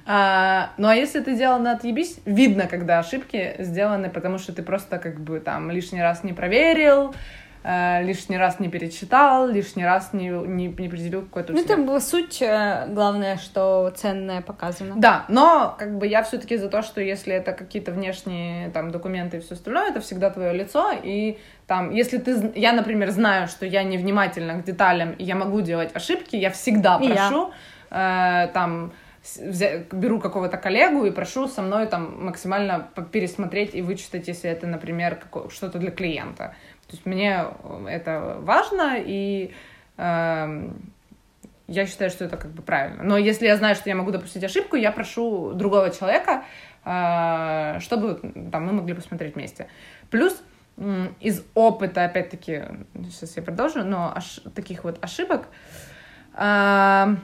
[0.05, 4.61] А, Ну а если ты делал на отъебись, видно, когда ошибки сделаны, потому что ты
[4.61, 7.15] просто как бы там лишний раз не проверил,
[7.63, 11.53] э, лишний раз не перечитал, лишний раз не, не, не определил какой-то...
[11.53, 14.93] Ну, это была суть, э, главное, что ценное показано.
[14.97, 19.37] Да, но как бы я все-таки за то, что если это какие-то внешние там документы
[19.37, 23.65] и все остальное, это всегда твое лицо, и там, если ты, я, например, знаю, что
[23.65, 27.15] я невнимательна к деталям, и я могу делать ошибки, я всегда И я.
[27.15, 27.51] прошу,
[27.89, 28.91] э, там,
[29.91, 35.15] беру какого-то коллегу и прошу со мной там максимально пересмотреть и вычитать, если это, например,
[35.15, 36.55] како- что-то для клиента.
[36.87, 39.51] То есть мне э, это важно, и
[39.97, 40.91] эм,
[41.67, 43.03] я считаю, что это как бы правильно.
[43.03, 46.43] Но если я знаю, что я могу допустить ошибку, я прошу другого человека,
[46.85, 48.19] э, чтобы
[48.51, 49.67] там, мы могли посмотреть вместе.
[50.11, 50.41] Плюс
[51.21, 52.63] из опыта, опять-таки,
[53.09, 55.47] сейчас я продолжу, но ош- таких вот ошибок,
[56.33, 57.15] а,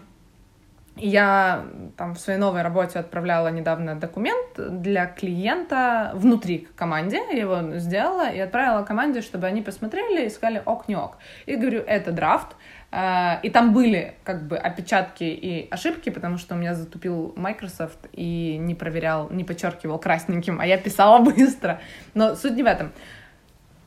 [0.97, 1.65] я
[1.97, 8.29] там в своей новой работе отправляла недавно документ для клиента внутри команде, я его сделала
[8.29, 11.17] и отправила команде, чтобы они посмотрели и сказали ок, не ок.
[11.45, 12.55] И говорю, это драфт,
[12.93, 17.99] А, и там были как бы опечатки и ошибки, потому что у меня затупил Microsoft
[18.11, 21.79] и не проверял, не подчеркивал красненьким, а я писала быстро.
[22.13, 22.91] Но суть не в этом.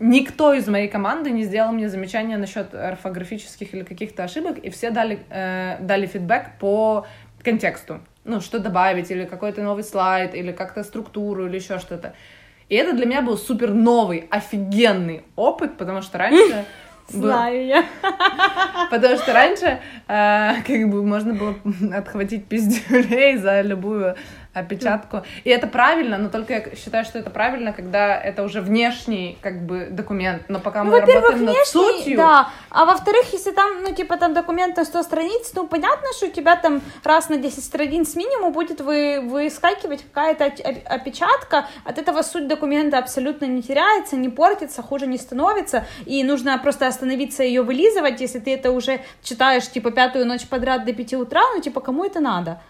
[0.01, 4.91] Никто из моей команды не сделал мне замечания насчет орфографических или каких-то ошибок, и все
[4.91, 7.07] дали, э, дали фидбэк по
[7.43, 8.01] контексту.
[8.25, 12.15] Ну, что добавить, или какой-то новый слайд, или как-то структуру, или еще что-то.
[12.69, 16.65] И это для меня был супер новый, офигенный опыт, потому что раньше...
[17.09, 17.85] Знаю я.
[18.91, 19.79] Потому что раньше
[20.09, 21.55] э, как бы можно было
[21.95, 24.17] отхватить пиздюлей за любую
[24.55, 25.23] опечатку.
[25.43, 29.67] И это правильно, но только я считаю, что это правильно, когда это уже внешний как
[29.67, 30.45] бы документ.
[30.49, 32.17] Но пока Ну, мы работаем над внешний, сутью...
[32.17, 32.49] да.
[32.71, 36.31] А во-вторых, если там, ну, типа, там документ на 100 страниц, ну, понятно, что у
[36.31, 40.45] тебя там раз на 10 страниц минимум будет вы, выскакивать какая-то
[40.87, 41.67] опечатка.
[41.85, 45.85] От этого суть документа абсолютно не теряется, не портится, хуже не становится.
[46.07, 50.85] И нужно просто остановиться ее вылизывать, если ты это уже читаешь, типа, пятую ночь подряд
[50.85, 52.61] до 5 утра, ну, типа, кому это надо?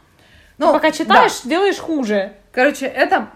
[0.58, 2.32] Ну, Ты пока читаешь, делаешь хуже.
[2.52, 3.28] Короче, это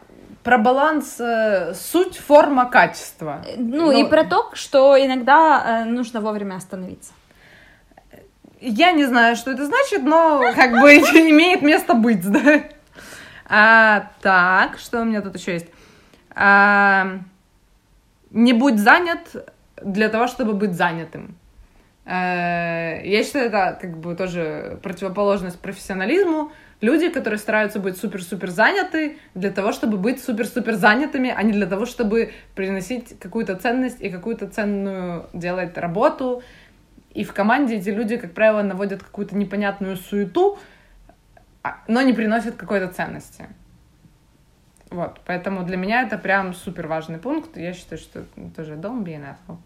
[0.45, 3.45] про баланс э, суть, форма, качество.
[3.57, 7.13] Ну, и про то, что иногда э, нужно вовремя остановиться.
[8.61, 12.63] Я не знаю, что это значит, но как бы имеет место быть, да.
[13.47, 15.67] А, так, что у меня тут еще есть?
[16.35, 17.19] А,
[18.31, 19.49] не будь занят
[19.83, 21.37] для того, чтобы быть занятым.
[22.05, 26.53] Э, Я считаю, это как бы тоже противоположность профессионализму.
[26.81, 31.67] Люди, которые стараются быть супер-супер заняты для того, чтобы быть супер-супер занятыми, а не для
[31.67, 36.43] того, чтобы приносить какую-то ценность и какую-то ценную делать работу.
[37.15, 40.59] И в команде эти люди, как правило, наводят какую-то непонятную суету,
[41.65, 43.49] а- но не приносят какой-то ценности.
[44.91, 47.57] Вот, поэтому для меня это прям супер важный пункт.
[47.57, 49.59] Я считаю, что это тоже don't be an asshole.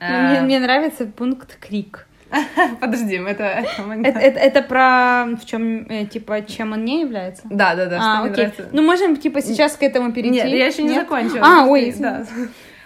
[0.00, 2.07] Ну, Мне, Э, мне нравится пункт крик.
[2.80, 3.44] Подожди, это...
[3.44, 7.42] это Это, про в чем типа чем он не является?
[7.50, 8.46] Да, да, да, а, окей.
[8.46, 8.68] нравится.
[8.72, 10.36] Ну можем типа сейчас к этому перейти.
[10.36, 11.02] Нет, я еще не Нет?
[11.02, 11.40] закончила.
[11.42, 12.24] А, ой, да.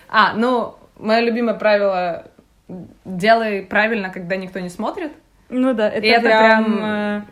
[0.09, 2.27] А, ну, мое любимое правило
[3.05, 5.13] делай правильно, когда никто не смотрит.
[5.49, 7.23] Ну да, это, И это прям, прям- э,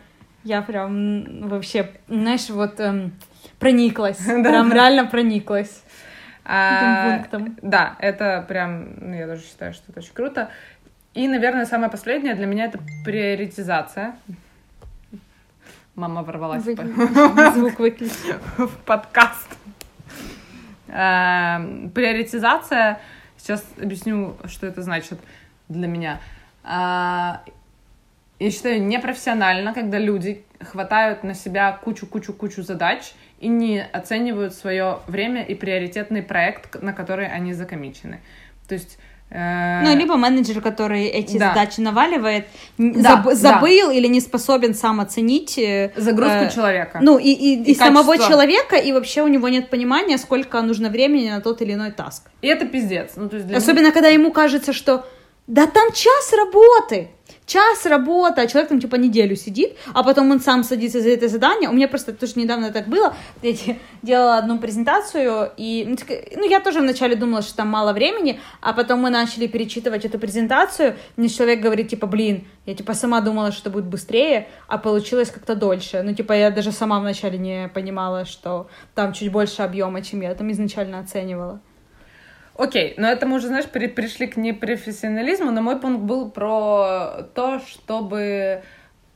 [0.43, 3.13] я прям вообще, знаешь, вот эм,
[3.59, 5.83] прониклась, прям реально прониклась
[6.43, 7.23] А.
[7.61, 10.49] Да, это прям, ну, я тоже считаю, что это очень круто.
[11.13, 14.15] И, наверное, самое последнее для меня это приоритизация.
[15.95, 18.35] Мама ворвалась Вы- в Звук выключи.
[18.57, 19.47] в подкаст.
[20.87, 22.99] Эм, Приоритизация.
[23.37, 25.19] Сейчас объясню, что это значит
[25.67, 26.19] для меня.
[26.63, 27.41] А,
[28.39, 35.43] Я считаю непрофессионально, когда люди хватают на себя кучу-кучу-кучу задач и не оценивают свое время
[35.43, 38.21] и приоритетный проект, на который они закомичены.
[38.67, 38.97] То есть...
[39.31, 41.49] э, Ну, либо менеджер, который эти Да.
[41.49, 42.45] задачи наваливает,
[42.77, 43.35] Да, заб- да.
[43.35, 45.57] забыл или не способен сам оценить.
[45.57, 46.99] э, Загрузку э, человека.
[47.01, 50.89] Ну, и, и, и И самого человека, и вообще у него нет понимания, сколько нужно
[50.89, 52.23] времени на тот или иной таск.
[52.41, 53.11] И это пиздец.
[53.15, 55.05] Ну, то есть для Особенно, когда ему кажется, что
[55.47, 57.09] да там час работы,
[57.51, 61.27] час работы, а человек там типа неделю сидит, а потом он сам садится за это
[61.27, 61.69] задание.
[61.69, 63.13] У меня просто тоже недавно так было.
[63.41, 65.97] Я де- делала одну презентацию, и ну,
[66.35, 70.19] ну, я тоже вначале думала, что там мало времени, а потом мы начали перечитывать эту
[70.19, 75.31] презентацию, мне человек говорит, типа, блин, я типа сама думала, что будет быстрее, а получилось
[75.31, 76.01] как-то дольше.
[76.03, 80.33] Ну, типа, я даже сама вначале не понимала, что там чуть больше объема, чем я
[80.35, 81.61] там изначально оценивала.
[82.61, 87.23] Окей, но это мы уже, знаешь, при- пришли к непрофессионализму, но мой пункт был про
[87.33, 88.61] то, чтобы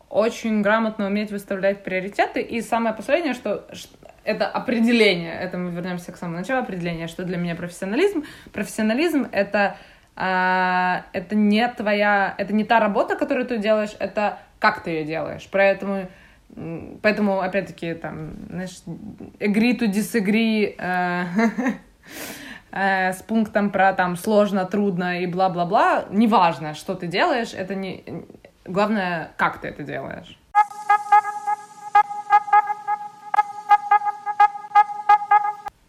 [0.10, 2.42] очень грамотно уметь выставлять приоритеты.
[2.42, 3.68] И самое последнее, что
[4.24, 8.24] это определение, это мы вернемся к самому началу определения, что для меня профессионализм.
[8.52, 9.78] Профессионализм— это,
[10.16, 15.04] а, это не твоя, это не та работа, которую ты делаешь, это как ты ее
[15.04, 15.48] делаешь.
[15.52, 16.10] Поэтому,
[17.04, 18.82] поэтому опять-таки, там, знаешь,
[19.40, 21.26] agree to disagree э,
[22.76, 28.04] э, с пунктом про там сложно, трудно и бла-бла-бла, неважно, что ты делаешь, это не...
[28.66, 30.38] Главное, как ты это делаешь.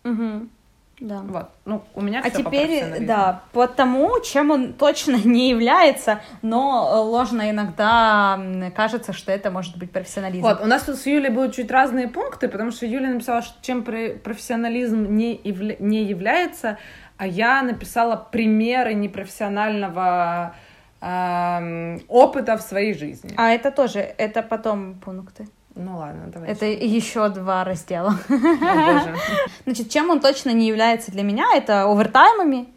[0.04, 0.50] Мгм.
[0.98, 1.20] Да.
[1.28, 1.48] Вот.
[1.66, 6.90] Ну, у меня А по теперь, да, по тому, чем он точно не является, но
[6.90, 8.40] э, ложно иногда
[8.74, 10.42] кажется, что это может быть профессионализм.
[10.42, 13.54] Вот, у нас тут с Юлей будут чуть разные пункты, потому что Юля написала, что
[13.62, 16.78] чем про- профессионализм не, явля- не является,
[17.18, 20.54] а я написала примеры непрофессионального
[21.02, 23.34] эм, опыта в своей жизни.
[23.36, 25.46] А это тоже, это потом пункты.
[25.76, 26.48] Ну ладно, давай.
[26.48, 28.18] Это еще два раздела.
[28.28, 28.34] О.
[29.64, 32.68] Значит, чем он точно не является для меня, это овертаймами,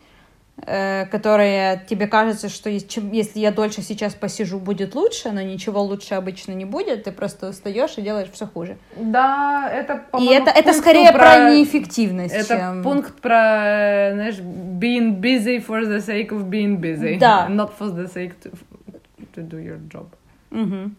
[0.66, 6.16] э, которые тебе кажется, что если я дольше сейчас посижу, будет лучше, но ничего лучше
[6.16, 8.78] обычно не будет, ты просто устаешь и делаешь все хуже.
[8.98, 12.84] Да, это, И это, это скорее про, неэффективность, Это чем...
[12.84, 17.18] пункт про, знаешь, being busy for the sake of being busy.
[17.18, 17.48] Да.
[17.50, 18.52] Not for the sake to,
[19.36, 20.08] to do your job.
[20.52, 20.96] Мгм.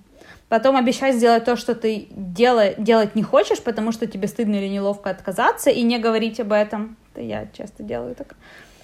[0.50, 4.66] Потом обещай сделать то, что ты дела- делать не хочешь, потому что тебе стыдно или
[4.66, 6.96] неловко отказаться, и не говорить об этом.
[7.14, 8.34] Это я часто делаю так.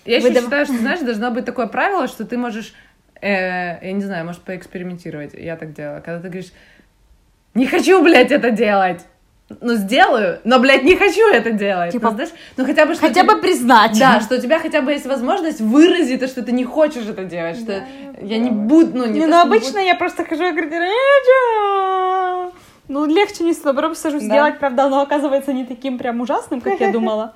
[0.05, 2.73] Я еще Выдав- считаю, что, знаешь, должно быть такое правило, что ты можешь,
[3.21, 5.35] э, я не знаю, может, поэкспериментировать.
[5.35, 6.01] Я так делаю.
[6.05, 6.53] Когда ты говоришь,
[7.55, 9.05] не хочу, блядь, это делать.
[9.61, 11.93] Ну, сделаю, но, блядь, не хочу это делать.
[11.93, 13.97] Типа, ну, знаешь, ну, хотя бы, что Хотя тебе- бы признать.
[13.97, 17.25] Да, что у тебя хотя бы есть возможность выразить то, что ты не хочешь это
[17.25, 17.85] делать, что
[18.21, 20.71] я не буду, ну, не, Не, то, ну обычно я просто хожу и говорю,
[22.89, 24.27] ну легче не с наоборот сажусь Да.
[24.27, 27.35] сделать, правда, оно оказывается не таким прям ужасным, как я думала.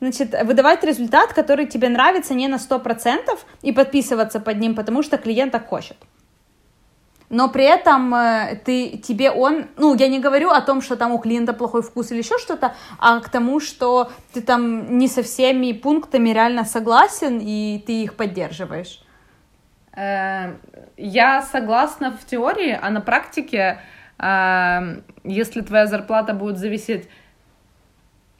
[0.00, 5.16] Значит, выдавать результат, который тебе нравится не на 100% и подписываться под ним, потому что
[5.16, 5.96] клиент так хочет.
[7.30, 11.12] Но при этом э, ты, тебе он, ну, я не говорю о том, что там
[11.12, 15.22] у клиента плохой вкус или еще что-то, а к тому, что ты там не со
[15.22, 19.02] всеми пунктами реально согласен, и ты их поддерживаешь.
[19.94, 20.54] Э,
[20.96, 23.80] Я согласна в теории, а на практике,
[24.18, 27.08] э, если твоя зарплата будет зависеть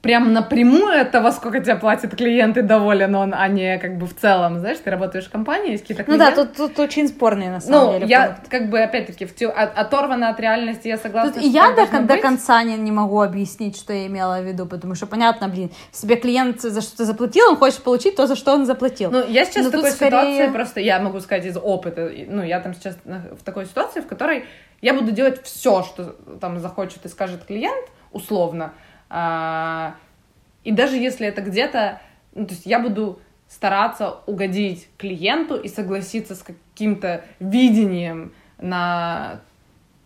[0.00, 4.06] прям напрямую от того, сколько тебе платит клиент и доволен он, а не как бы
[4.06, 6.54] в целом, знаешь, ты работаешь в компании, есть какие-то Ну да, клиенты.
[6.54, 8.06] тут, тут очень спорные на самом Ну, деле.
[8.06, 8.50] я пункты.
[8.50, 11.32] как бы опять-таки в те- от- оторвана от реальности, я согласна.
[11.32, 14.66] Тут и я до, до конца не, не могу объяснить, что я имела в виду,
[14.66, 18.54] потому что понятно, блин, себе клиент за что-то заплатил, он хочет получить то, за что
[18.54, 19.10] он заплатил.
[19.10, 22.44] Ну, я сейчас Но в такой скорее- ситуации, просто я могу сказать из опыта, ну,
[22.44, 24.44] я там сейчас в такой ситуации, в которой
[24.80, 28.72] я буду делать все, что там захочет и скажет клиент, условно,
[29.10, 32.00] и даже если это где-то,
[32.34, 39.40] ну, то есть я буду стараться угодить клиенту и согласиться с каким-то видением на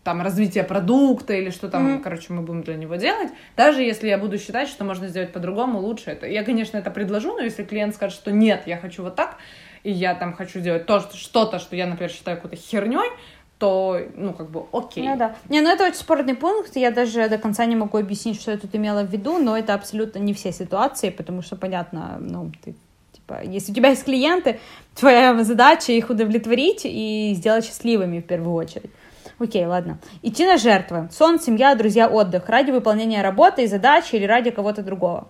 [0.04, 2.02] там развитие продукта или что там, Мгм.
[2.02, 5.78] короче, мы будем для него делать, даже если я буду считать, что можно сделать по-другому,
[5.78, 6.26] лучше это.
[6.26, 9.36] Я, конечно, это предложу, но если клиент скажет, что нет, я хочу вот так,
[9.84, 13.10] и я там хочу делать то, что, что-то, что я, например, считаю какой-то херней,
[13.62, 15.06] то, ну, как бы, окей.
[15.06, 15.36] Ну да.
[15.48, 18.58] Не, ну это очень спорный пункт, я даже до конца не могу объяснить, что я
[18.58, 22.74] тут имела в виду, но это абсолютно не все ситуации, потому что, понятно, ну, ты,
[23.12, 24.58] типа, если у тебя есть клиенты,
[24.96, 28.90] твоя задача их удовлетворить и сделать счастливыми в первую очередь.
[29.38, 29.98] Окей, ладно.
[30.22, 31.08] Идти на жертвы.
[31.12, 32.48] Сон, семья, друзья, отдых.
[32.48, 35.28] Ради выполнения работы и задачи или ради кого-то другого.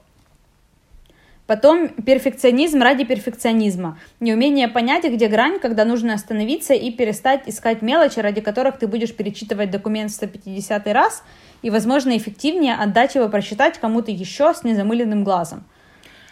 [1.52, 3.98] Потом перфекционизм ради перфекционизма.
[4.20, 9.14] Неумение понять, где грань, когда нужно остановиться и перестать искать мелочи, ради которых ты будешь
[9.14, 11.22] перечитывать документ в 150 раз,
[11.60, 15.64] и, возможно, эффективнее отдать его прочитать кому-то еще с незамыленным глазом,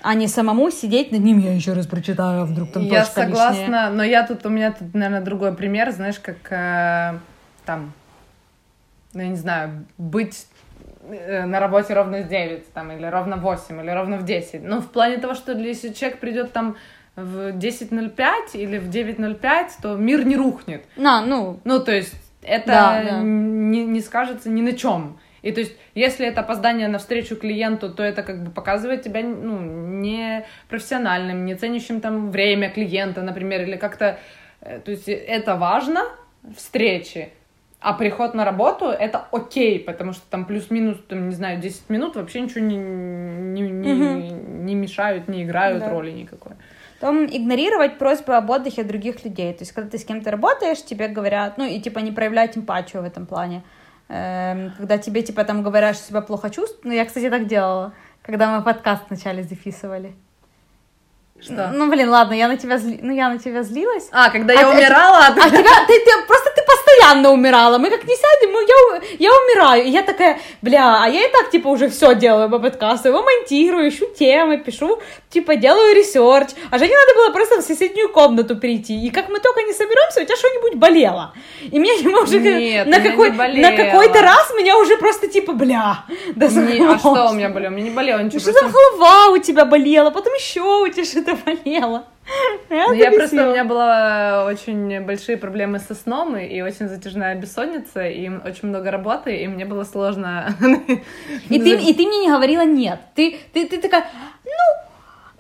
[0.01, 3.61] а не самому сидеть над ним, я еще раз прочитаю, а вдруг там я согласна,
[3.61, 3.91] лишняя».
[3.91, 7.19] но я тут, у меня тут, наверное, другой пример, знаешь, как э,
[7.67, 7.93] там,
[9.13, 10.47] ну, я не знаю, быть
[11.11, 14.63] на работе ровно в 9, там, или ровно в 8, или ровно в 10.
[14.63, 16.77] Ну, в плане того, что если человек придет там
[17.17, 20.85] в 10.05 или в 9.05, то мир не рухнет.
[20.97, 23.21] На, ну, Ну, то есть это Да, да.
[23.21, 25.19] Не, не скажется ни на чем.
[25.43, 29.23] И то есть, если это опоздание на встречу клиенту, то это как бы показывает тебя
[29.23, 34.19] ну, не профессиональным, не ценящим там время клиента, например, или как-то...
[34.61, 36.03] э, То есть это важно,
[36.57, 37.31] встречи,
[37.81, 42.17] а приход на работу— это окей, потому что там плюс-минус, там, не знаю, 10 минут
[42.17, 44.67] вообще ничего не, не, не, Мгм.
[44.67, 45.89] не мешают, не играют Да.
[45.91, 46.53] роли никакой.
[47.01, 49.53] Потом игнорировать просьбы об отдыхе других людей.
[49.55, 53.03] То есть, когда ты с кем-то работаешь, тебе говорят, ну, и типа не проявлять эмпатию
[53.03, 53.63] в этом плане.
[54.13, 56.81] эм, когда тебе, типа, там говорят, что себя плохо чувствуешь.
[56.83, 60.13] Ну, я, кстати, так делала, когда мы подкаст вначале записывали.
[61.41, 61.69] Что?
[61.73, 62.99] Ну, блин, ладно, я на тебя, зли...
[63.01, 64.09] ну, я на тебя злилась.
[64.13, 65.49] А, когда А я ты- умирала, а А тебя,
[65.87, 66.60] ты, ты, просто ты
[67.01, 67.79] постоянно умирала.
[67.79, 69.85] Мы как не сядем, мы- я, я умираю.
[69.85, 73.09] И я такая, бля, а я и так, типа, уже все делаю по подкасту.
[73.09, 74.99] Его монтирую, ищу темы, пишу,
[75.31, 76.51] типа, делаю research.
[76.71, 79.07] А Жене надо было просто в соседнюю комнату прийти.
[79.07, 81.33] И как мы только не соберемся, у тебя что-нибудь болело.
[81.73, 86.05] И меня уже Нет, на, какой, на какой-то раз меня уже просто, типа, бля.
[86.37, 87.71] Да Не, а что у меня болело?
[87.71, 88.41] У меня не болело ничего.
[88.41, 92.05] Что просто- там голова у тебя болела, потом еще у тебя что-то болело.
[92.69, 97.35] Ну, я просто, у меня было очень большие проблемы со сном и, и очень затяжная
[97.35, 100.55] бессонница, и очень много работы, и мне было сложно.
[101.49, 103.01] И ты, и ты мне не говорила нет.
[103.15, 104.07] Ты, ты, ты такая,
[104.45, 104.91] ну,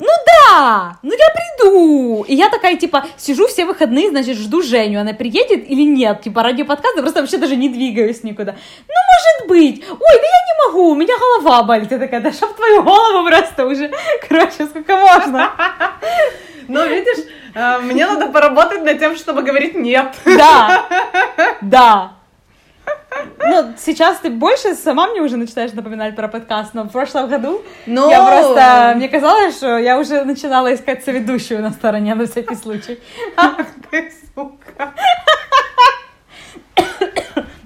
[0.00, 2.24] ну да, ну я приду.
[2.26, 6.22] И я такая, типа, сижу все выходные, значит, жду Женю, она приедет или нет.
[6.22, 8.52] Типа, ради подкаста просто вообще даже не двигаюсь никуда.
[8.88, 9.84] Ну, может быть.
[9.88, 11.90] Ой, да я не могу, у меня голова болит.
[11.90, 13.90] Я такая, да чтоб твою голову просто уже.
[14.28, 15.50] Короче, сколько можно.
[16.70, 20.14] Но видишь, э, мне надо поработать над тем, чтобы говорить нет.
[20.24, 20.86] Да,
[21.60, 22.12] да.
[23.38, 27.62] Ну, сейчас ты больше сама мне уже начинаешь напоминать про подкаст, но в прошлом году
[27.86, 32.54] Ну, я просто, мне казалось, что я уже начинала искать соведущую на стороне на всякий
[32.54, 33.00] случай.
[33.90, 34.94] Ты, сука.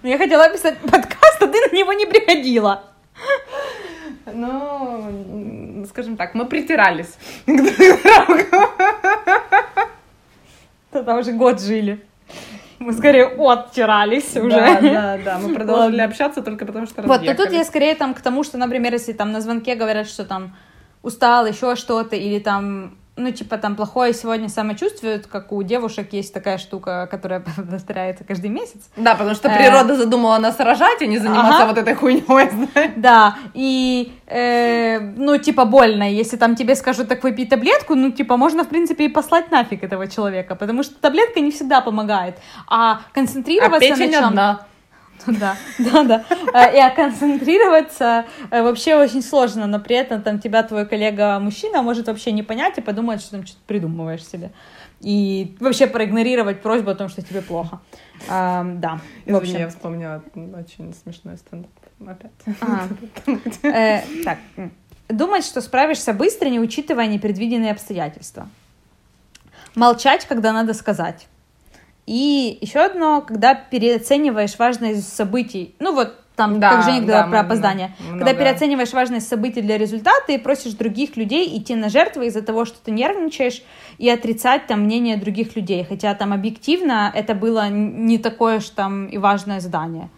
[0.03, 2.85] Но я хотела писать подкаст, а ты на него не приходила.
[4.33, 5.54] Ну,
[5.87, 7.17] скажем так, мы притирались.
[10.91, 12.05] Тогда уже год жили.
[12.79, 14.51] Мы скорее оттирались уже.
[14.51, 18.15] Да, да, да, мы продолжили общаться только потому, что Вот, но тут я скорее там
[18.15, 20.57] к тому, что, например, если там на звонке говорят, что там
[21.03, 26.35] устал, еще что-то, или там, ну, типа, там плохое сегодня самочувствие, как у девушек есть
[26.35, 27.41] такая штука, которая
[27.71, 28.81] повторяется каждый месяц.
[28.97, 29.57] Да, потому что Э.
[29.57, 31.67] природа задумала нас рожать, а не заниматься Ага.
[31.69, 32.25] вот этой хуйней.
[32.97, 36.11] Да, и, э, ну, типа, больно.
[36.11, 39.85] Если там тебе скажут, так выпей таблетку, ну, типа, можно, в принципе, и послать нафиг
[39.85, 42.37] этого человека, потому что таблетка не всегда помогает.
[42.69, 44.67] А А концентрироваться на печень чем- одна.
[45.41, 46.25] Да, да, да.
[46.53, 51.83] Э, И а концентрироваться э, вообще очень сложно, но при этом там тебя твой коллега-мужчина
[51.83, 54.51] может вообще не понять и подумать, что там что-то придумываешь себе.
[55.01, 57.81] И вообще проигнорировать просьбу о том, что тебе плохо.
[58.29, 59.59] А, Да, Извини, общем.
[59.59, 60.23] я вспомнила
[60.59, 61.71] очень смешной стендап
[62.07, 62.33] опять.
[62.61, 62.89] Ага.
[63.63, 64.39] Э, Так,
[65.09, 68.49] думать, что справишься быстро, не учитывая непредвиденные обстоятельства.
[69.75, 71.27] Молчать, когда надо сказать.
[72.07, 75.75] И еще одно, когда переоцениваешь важность событий.
[75.79, 77.95] Ну вот там, Да, как Женя говорила да, про опоздание.
[78.01, 78.19] много.
[78.19, 82.65] Когда переоцениваешь важность событий для результата и просишь других людей идти на жертвы из-за того,
[82.65, 83.63] что ты нервничаешь,
[83.99, 85.85] и отрицать там мнение других людей.
[85.89, 90.11] Хотя там объективно это было не такое же там и важное задание.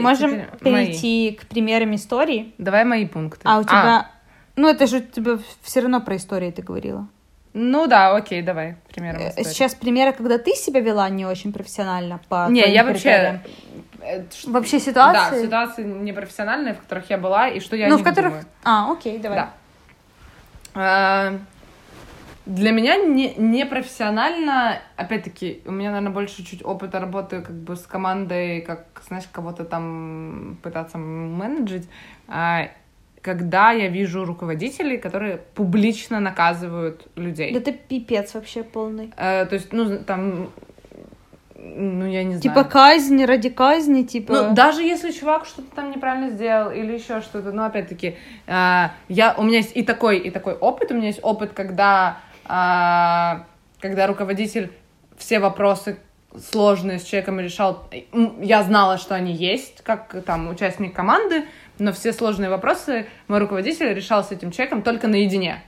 [0.00, 0.86] Можем теперь мои.
[0.86, 2.54] перейти к примерам историй.
[2.58, 3.42] Давай мои пункты.
[3.44, 4.08] А у тебя...
[4.56, 7.06] Ну, это же у тебя все равно про истории ты говорила.
[7.54, 9.46] ну да, окей, давай, примером Э, истории.
[9.48, 13.40] Сейчас примеры, когда ты себя вела не очень профессионально по Не, я вообще...
[14.00, 15.42] э, Вообще Да, ситуации?
[15.44, 18.30] ситуации непрофессиональные, в которых я была, и что я ну, в которых...
[18.32, 18.46] думаю.
[18.64, 19.38] А, окей, давай.
[19.38, 19.50] Да.
[20.74, 21.38] А,
[22.46, 27.86] Для меня не, непрофессионально, опять-таки, у меня, наверное, больше чуть опыта работы как бы с
[27.86, 31.88] командой, как, знаешь, кого-то там пытаться менеджить,
[32.28, 32.68] а,
[33.22, 37.54] когда я вижу руководителей, которые публично наказывают людей.
[37.54, 39.12] Да ты пипец вообще полный.
[39.16, 40.50] Э, то есть, ну, там,
[41.54, 42.42] ну, я не знаю.
[42.42, 44.32] Типа казнь ради казни, типа...
[44.32, 48.16] Ну, даже если чувак что-то там неправильно сделал или еще что-то, ну, опять-таки,
[48.48, 50.90] а, я, у меня есть и такой, и такой опыт.
[50.90, 53.46] У меня есть опыт, когда, а,
[53.80, 54.72] когда руководитель
[55.16, 55.98] все вопросы
[56.50, 57.88] сложные с человеком решал.
[58.40, 61.44] Я знала, что они есть, как там участник команды,
[61.82, 65.62] но все сложные вопросы мой руководитель решал с этим человеком только наедине.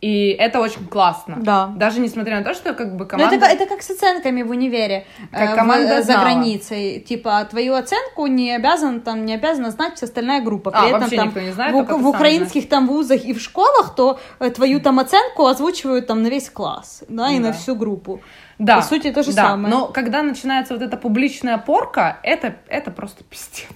[0.00, 1.38] И это очень классно.
[1.40, 1.72] Да.
[1.74, 3.34] Даже несмотря на то, что как бы Ну, команда...
[3.34, 5.06] это, это как с оценками в универе.
[5.32, 7.00] Как э, в- команда за границей.
[7.00, 10.70] Типа, твою оценку не обязан, там, не обязана знать остальная группа.
[10.70, 13.32] При А, этом вообще там, никто не знает, в, ты в украинских там вузах и
[13.34, 17.48] в школах, то э, твою там оценку озвучивают там на весь класс, да, и Да.
[17.48, 18.20] на всю группу.
[18.60, 19.48] Да, По сути, то же да.
[19.48, 19.74] самое.
[19.74, 23.66] Но когда начинается вот эта публичная порка, это, это просто пиздец.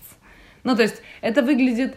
[0.64, 1.96] Ну, то есть, это выглядит...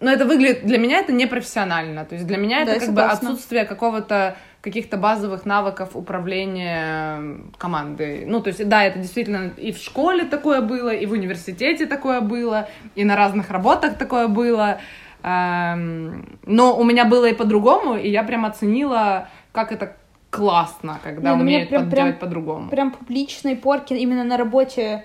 [0.00, 0.64] Ну, это выглядит...
[0.64, 2.04] Для меня это непрофессионально.
[2.04, 3.28] То есть, для меня Да, это как бы согласна.
[3.30, 7.20] отсутствие какого-то каких-то базовых навыков управления
[7.58, 8.24] командой.
[8.26, 12.20] Ну, то есть, да, это действительно и в школе такое было, и в университете такое
[12.20, 14.78] было, и на разных работах такое было.
[15.24, 19.96] Эм, Но у меня было и по-другому, и я прям оценила, как это
[20.30, 22.70] классно, когда Не, ну, умеют прям- делать по-другому.
[22.70, 25.04] Прям публичной порки именно на работе,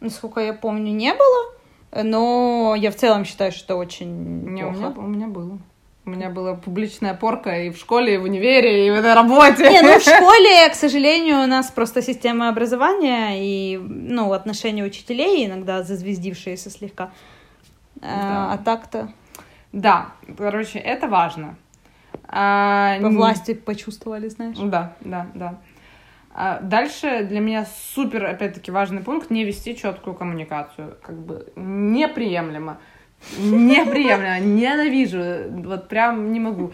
[0.00, 1.57] насколько я помню, не было.
[1.92, 4.08] Но я в целом считаю, что очень
[4.44, 4.98] Не, у, меня, плохо.
[4.98, 5.58] у меня было.
[6.04, 9.68] У меня была публичная порка и в школе, и в универе, и на работе.
[9.70, 15.44] Не, ну в школе, к сожалению, у нас просто система образования и, ну, отношения учителей
[15.46, 17.10] иногда зазвездившиеся слегка.
[18.00, 18.52] А, Да.
[18.54, 19.12] а так-то
[19.72, 20.08] Да,
[20.38, 21.56] короче, это важно.
[22.26, 24.56] А, по н- власти почувствовали, знаешь.
[24.58, 25.54] Да, да, да.
[26.40, 30.96] А дальше для меня супер, опять-таки, важный пункт не вести четкую коммуникацию.
[31.02, 32.78] Как бы неприемлемо.
[33.38, 34.38] Неприемлемо.
[34.38, 35.50] Ненавижу.
[35.68, 36.72] Вот прям не могу.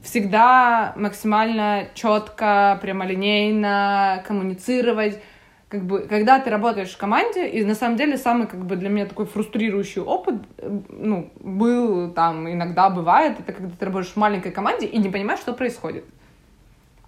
[0.00, 5.22] Всегда максимально четко, прямолинейно коммуницировать.
[5.68, 8.88] Как бы, когда ты работаешь в команде, и на самом деле самый как бы для
[8.88, 14.16] меня такой фрустрирующий опыт, э, ну, был там, иногда бывает, это когда ты работаешь в
[14.16, 16.04] маленькой команде и не понимаешь, что происходит.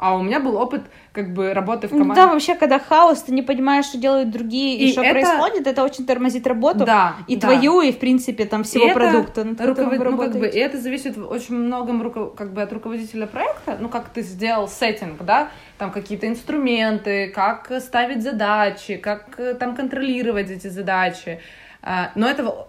[0.03, 0.81] А у меня был опыт
[1.13, 2.23] как бы работы в Ну команде.
[2.23, 5.67] Да, вообще, когда хаос, ты не понимаешь, что делают другие и, И что это- происходит,
[5.67, 6.87] это очень тормозит работу.
[6.87, 7.49] Да, И да.
[7.49, 10.49] твою, и, в принципе, там, всего И это продукта, над которым руковод- ну, как бы,
[10.49, 14.69] и это зависит очень многом руко- как бы от руководителя проекта, ну, как ты сделал
[14.69, 21.41] сеттинг, да, там какие-то инструменты, как ставить задачи, как э, там контролировать эти задачи.
[21.83, 22.69] А, Но это...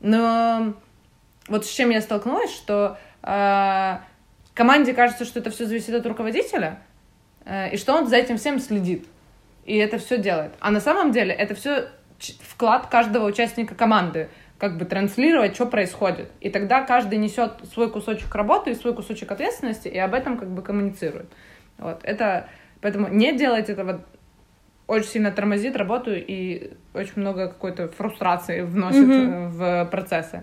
[0.00, 0.74] Но
[1.48, 4.02] вот с чем я столкнулась, что а,
[4.58, 6.80] команде кажется, что это все зависит от руководителя,
[7.44, 9.06] э, и что он за этим всем следит.
[9.64, 10.52] И это все делает.
[10.60, 11.88] А на самом деле это все
[12.18, 14.28] вклад каждого участника команды,
[14.58, 16.30] как бы транслировать, что происходит.
[16.40, 20.50] И тогда каждый несет свой кусочек работы и свой кусочек ответственности, и об этом как
[20.50, 21.30] бы коммуницирует.
[21.78, 22.48] Вот, это...
[22.80, 24.04] Поэтому не делать этого
[24.86, 30.42] очень сильно тормозит работу и очень много какой-то фрустрации вносит э, в процессы.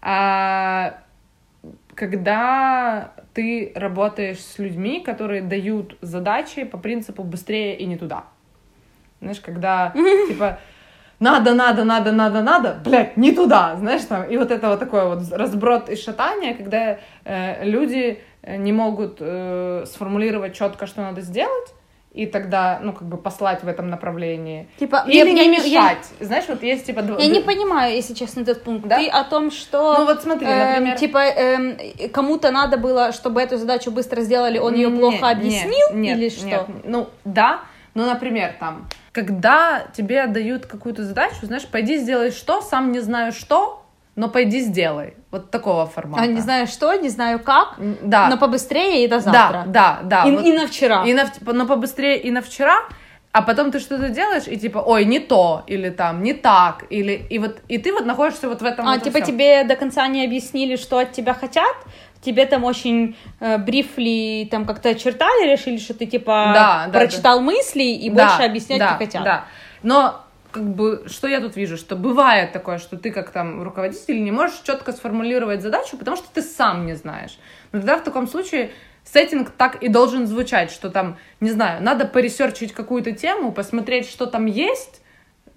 [0.00, 1.02] А
[1.96, 8.24] когда ты работаешь с людьми, которые дают задачи по принципу быстрее и не туда.
[9.20, 9.92] Знаешь, когда
[10.28, 10.58] типа
[11.18, 15.06] надо, надо, надо, надо, надо, блядь, не туда, знаешь, там, и вот это вот такое
[15.06, 21.22] вот разброд и шатание, когда э, люди э, не могут э, сформулировать четко, что надо
[21.22, 21.74] сделать,
[22.16, 24.68] и тогда, ну, как бы послать в этом направлении.
[24.78, 26.06] Типа, Или я- не я- я- мешать.
[26.18, 27.00] Знаешь, вот есть типа...
[27.18, 28.86] Я не понимаю, если честно, этот пункт.
[28.86, 28.96] Да?
[28.96, 29.98] Ты о том, что...
[29.98, 30.98] Ну вот смотри, эм, например...
[30.98, 31.78] типа, эм,
[32.12, 36.24] кому-то надо было, чтобы эту задачу быстро сделали, он ее Не- плохо объяснил, нет, или
[36.24, 36.66] нет, что?
[36.84, 37.60] Ну, да,
[37.92, 43.32] но, например, там, когда тебе дают какую-то задачу, знаешь, пойди сделай что, сам не знаю
[43.32, 43.85] что,
[44.16, 45.14] но пойди сделай.
[45.30, 46.22] Вот такого формата.
[46.22, 48.28] А не знаю что, не знаю как, Да.
[48.28, 49.64] но побыстрее и до да, завтра.
[49.66, 50.24] да, да.
[50.24, 50.44] И, вот.
[50.44, 51.04] и на вчера.
[51.04, 52.76] И на, но побыстрее и на вчера,
[53.32, 57.12] а потом ты что-то делаешь, и типа, ой, не то, или там, не так, или,
[57.28, 59.26] и вот, и ты вот находишься вот в этом А, вот типа всём.
[59.26, 61.76] тебе до конца не объяснили, что от тебя хотят,
[62.22, 67.40] тебе там очень э, брифли там как-то очертали, решили, что ты типа Да, да, прочитал
[67.42, 69.22] мысли и Да, больше объяснять да, не хотят.
[69.24, 69.44] Да.
[69.82, 70.22] Но
[70.56, 74.30] как бы, что я тут вижу, что бывает такое, что ты как там руководитель не
[74.30, 77.38] можешь четко сформулировать задачу, потому что ты сам не знаешь.
[77.72, 78.70] Но тогда в таком случае
[79.04, 83.52] setting так и должен звучать, что там, не знаю, надо по research ить какую-то тему,
[83.52, 85.02] посмотреть, что там есть,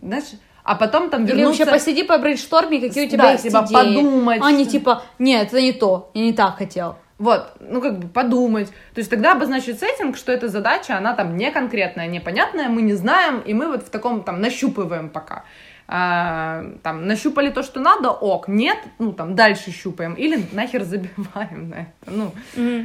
[0.02, 0.26] знаешь,
[0.64, 1.64] а потом там Или вернуться...
[1.64, 3.74] вообще посиди по brainstorm е, какие у тебя Да, есть типа идеи.
[3.74, 6.98] подумать, А не типа, нет, это не то, я не так хотел.
[7.20, 8.70] Вот, ну как бы подумать.
[8.94, 12.94] То есть тогда обозначить setting, что эта задача, она там не конкретная, непонятная, мы не
[12.94, 15.44] знаем, и мы вот в таком там нащупываем пока.
[15.92, 21.70] А, там нащупали то, что надо, ok, нет, ну там дальше щупаем или нахер забиваем
[21.70, 21.92] на это.
[22.06, 22.32] Ну,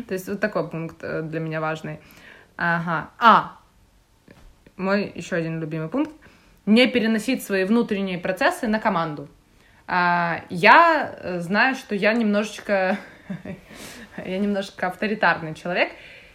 [0.02, 2.00] то есть вот такой пункт э, для меня важный.
[2.56, 3.10] Ага.
[3.18, 3.58] А,
[4.76, 6.12] мой еще один любимый пункт.
[6.66, 9.28] Не переносить свои внутренние процессы на команду.
[9.86, 12.98] А, я э, знаю, что я немножечко...
[14.24, 15.90] я немножко авторитарный человек,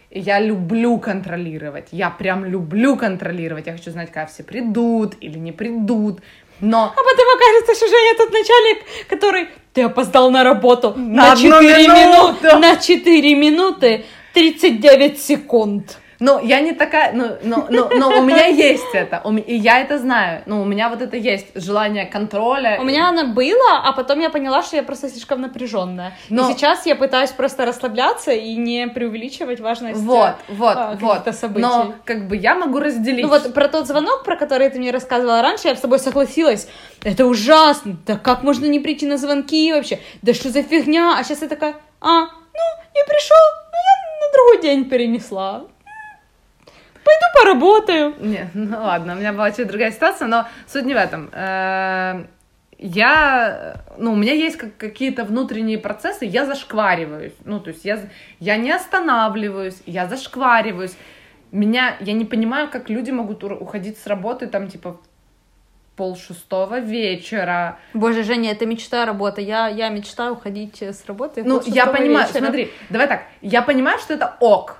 [0.09, 1.89] и я люблю контролировать.
[1.91, 3.67] Я прям люблю контролировать.
[3.67, 6.21] Я хочу знать, когда все придут или не придут.
[6.61, 11.31] Но А потом окажется, что Женя тот начальник, который ты опоздал на работу На на,
[11.33, 11.99] одну 4 минуту.
[12.43, 15.97] минуты, на 4 минуты 39 секунд.
[16.19, 19.97] Ну, я не такая, ну, но, но, но у меня есть это, и я это
[19.97, 22.77] знаю, ну, у меня вот это есть желание контроля.
[22.79, 26.13] У меня оно было, а потом я поняла, что я просто слишком напряженная.
[26.29, 31.35] Но- И сейчас я пытаюсь просто расслабляться и не преувеличивать важность Вот, вот, а, вот.
[31.35, 31.61] событий.
[31.61, 33.23] Но, как бы, я могу разделить.
[33.23, 36.67] Ну вот про тот звонок, про который ты мне рассказывала раньше, я с тобой согласилась.
[37.03, 37.95] Это ужасно.
[38.05, 39.99] Да как можно не прийти на звонки вообще?
[40.21, 41.15] Да что за фигня?
[41.17, 42.65] А сейчас я такая, а, ну,
[42.95, 43.37] не пришел,
[43.71, 45.63] ну я на другой день перенесла.
[47.09, 48.15] Пойду поработаю.
[48.19, 51.29] Нет, ну ладно, у меня была чуть другая ситуация, но суть не в этом.
[51.31, 52.25] Э,
[52.77, 57.99] я, ну, у меня есть как, какие-то внутренние процессы, я зашквариваюсь, ну, то есть я,
[58.39, 60.95] я не останавливаюсь, я зашквариваюсь,
[61.51, 65.01] меня, я не понимаю, как люди могут уходить с работы, там, типа,
[65.95, 67.79] пол шестого вечера.
[67.93, 69.41] Боже, Женя, это мечта работа.
[69.41, 71.43] Я, я мечтаю уходить с работы.
[71.43, 72.45] Ну, я понимаю, вечера.
[72.45, 74.77] смотри, давай так, я понимаю, что это ок.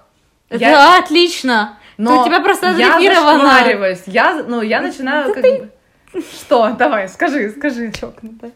[0.48, 0.98] Это я...
[1.00, 1.78] отлично.
[2.00, 4.04] Но у тебя просто я зашквариваюсь.
[4.06, 5.58] Я, ну, я начинаю да как ты...
[5.58, 6.22] бы...
[6.22, 6.72] Что?
[6.72, 7.91] Давай, скажи, скажи.
[7.91, 8.52] Чокнутая.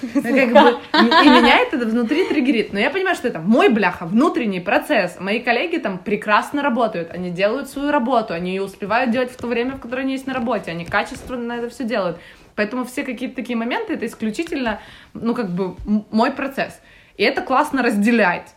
[0.00, 2.72] Ну, как бы, и меня это внутри триггерит.
[2.72, 5.16] Но я понимаю, что это мой, бляха, внутренний процесс.
[5.18, 7.10] Мои коллеги там прекрасно работают.
[7.10, 8.32] Они делают свою работу.
[8.32, 10.70] Они ее успевают делать в то время, в которое они есть на работе.
[10.70, 12.18] Они качественно это все делают.
[12.54, 14.80] Поэтому все какие-то такие моменты, это исключительно,
[15.14, 15.74] ну, как бы,
[16.10, 16.80] мой процесс.
[17.16, 18.54] И это классно разделять.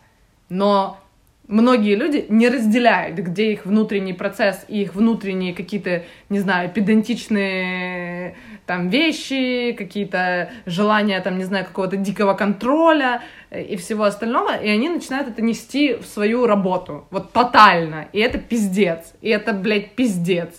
[0.48, 0.98] Но
[1.48, 8.36] многие люди не разделяют, где их внутренний процесс и их внутренние какие-то, не знаю, педантичные
[8.66, 14.68] там вещи, какие-то желания, там, не знаю, какого-то дикого контроля э, и всего остального, и
[14.68, 19.92] они начинают это нести в свою работу, вот тотально, и это пиздец, и это, блядь,
[19.92, 20.50] пиздец.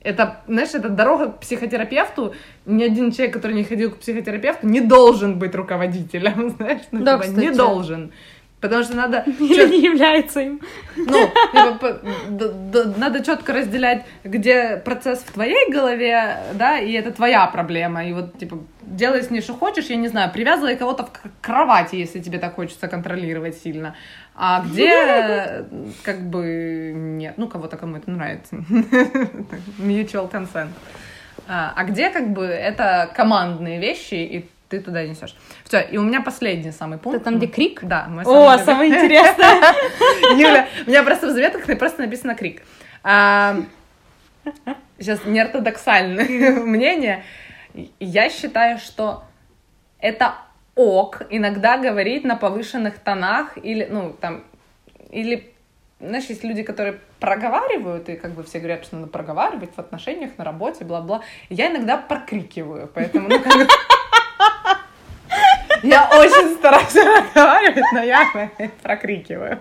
[0.00, 2.32] Это, знаешь, это дорога к психотерапевту.
[2.64, 7.18] Ни один человек, который не ходил к психотерапевту, не должен быть руководителем, знаешь, ну, да,
[7.18, 8.12] типа, не должен.
[8.60, 9.18] Потому что надо...
[9.38, 10.60] Или не является им.
[10.96, 11.30] Ну,
[12.96, 18.04] надо четко разделять, где процесс в твоей голове, да, и это твоя проблема.
[18.04, 21.96] И вот, типа, делай с ней, что хочешь, я не знаю, привязывай кого-то к кровати,
[21.96, 23.94] если тебе так хочется контролировать сильно.
[24.34, 25.66] А где,
[26.02, 28.56] как бы, нет, ну, кого-то кому это нравится.
[29.78, 30.70] Mutual consent.
[31.46, 35.34] А, а где, как бы, это командные вещи, и ты туда несешь.
[35.64, 37.16] Все, и у меня последний самый пункт.
[37.16, 37.82] Это там, где крик?
[37.84, 38.06] Да.
[38.08, 39.74] Мой самый О, самое интересное.
[40.36, 42.62] Юля, у меня просто в заметках просто написано крик.
[44.98, 47.24] Сейчас неортодоксальное мнение.
[48.00, 49.24] Я считаю, что
[50.00, 50.34] это
[50.74, 54.44] ок иногда говорить на повышенных тонах или, ну, там,
[55.10, 55.52] или,
[56.00, 60.32] знаешь, есть люди, которые проговаривают, и как бы все говорят, что надо проговаривать в отношениях,
[60.38, 61.22] на работе, бла-бла.
[61.48, 63.68] Я иногда прокрикиваю, поэтому, ну, как.
[65.82, 68.50] Я очень стараюсь разговаривать, но я
[68.82, 69.60] прокрикиваю.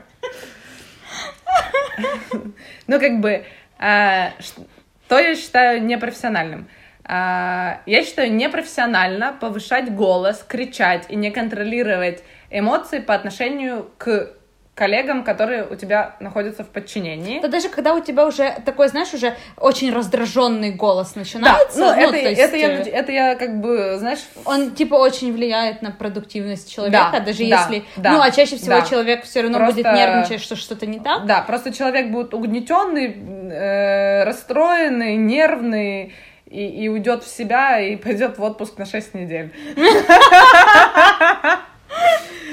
[2.87, 3.45] Ну, как бы,
[3.79, 6.69] а, что я считаю непрофессиональным.
[7.03, 14.33] А, я считаю непрофессионально повышать голос, кричать и не контролировать эмоции по отношению к
[14.77, 17.41] коллегам, которые у тебя находятся в подчинении.
[17.41, 21.79] Да даже когда у тебя уже такой, знаешь, уже очень раздраженный голос начинается.
[21.79, 22.39] Да, ну, ну это, есть...
[22.39, 24.19] это, я, это я как бы, знаешь...
[24.45, 27.85] Он типа очень влияет на продуктивность человека, да, даже да, если...
[27.97, 28.81] Да, ну, а чаще всего да.
[28.83, 29.77] человек все равно просто...
[29.77, 31.25] будет нервничать, что что-то не так.
[31.25, 33.17] Да, просто человек будет угнетенный,
[33.51, 36.13] э, расстроенный, нервный,
[36.45, 39.51] и, и уйдет в себя и пойдет в отпуск на 6 недель.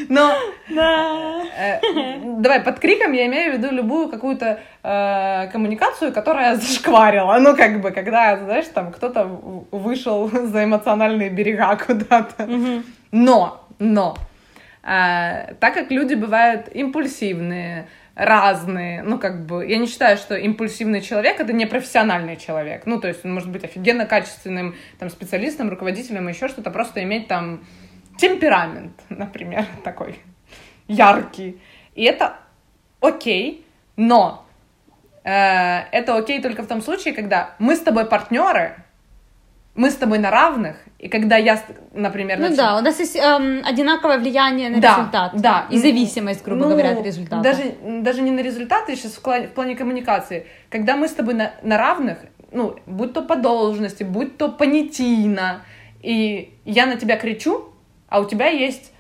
[0.09, 0.35] Но
[0.69, 1.81] э,
[2.39, 7.39] давай под криком я имею в виду любую какую-то э, коммуникацию, которая зашкварила.
[7.39, 9.25] Ну, как бы, когда, знаешь, там кто-то
[9.71, 12.45] вышел за эмоциональные берега куда-то.
[12.45, 12.83] Угу.
[13.13, 14.17] Но, но,
[14.83, 21.01] э, так как люди бывают импульсивные, разные, ну, как бы, я не считаю, что импульсивный
[21.01, 25.69] человек— это не профессиональный человек, ну, то есть он может быть офигенно качественным, там, специалистом,
[25.69, 27.65] руководителем, еще что-то, просто иметь там
[28.19, 30.19] темперамент, например, такой
[30.89, 31.61] яркий.
[31.95, 32.37] И это
[33.01, 33.65] окей,
[33.97, 34.45] но
[35.23, 38.77] э, это окей только в том случае, когда мы с тобой партнеры,
[39.75, 41.61] мы с тобой на равных, и когда я,
[41.93, 42.39] например...
[42.39, 45.33] Ну да, у нас есть эм, одинаковое влияние на да, результат.
[45.35, 45.67] Да.
[45.69, 47.43] И зависимость, грубо ну, говоря, от результата.
[47.43, 50.47] Даже, даже не на результаты, сейчас в плане, в плане коммуникации.
[50.71, 52.19] Когда мы с тобой на, на равных,
[52.53, 55.63] ну, будь то по должности, будь то понятийно,
[56.01, 57.74] и я на тебя кричу,
[58.15, 58.93] а у тебя есть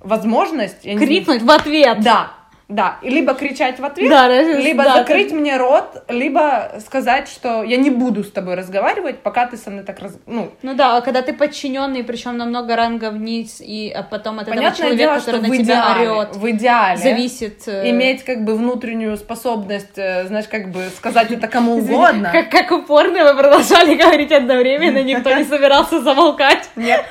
[0.00, 0.82] возможность...
[0.82, 2.00] Крикнуть в ответ.
[2.00, 2.32] Да,
[2.68, 5.36] да, либо кричать в ответ, да, либо да, закрыть ты...
[5.36, 9.84] мне рот, либо сказать, что я не буду с тобой разговаривать, пока ты со мной
[9.84, 10.18] так раз...
[10.26, 10.50] ну.
[10.62, 14.70] Ну да, а когда ты подчиненный, причем намного ранга вниз, и а потом от Понятное
[14.70, 17.88] этого человека, дело, который на тебя орет, в идеале зависит э...
[17.90, 22.30] иметь как бы внутреннюю способность, э, знаешь, как бы сказать это кому угодно.
[22.32, 26.68] Как, как упорно вы продолжали говорить одновременно, никто не собирался замолкать.
[26.74, 27.04] Нет.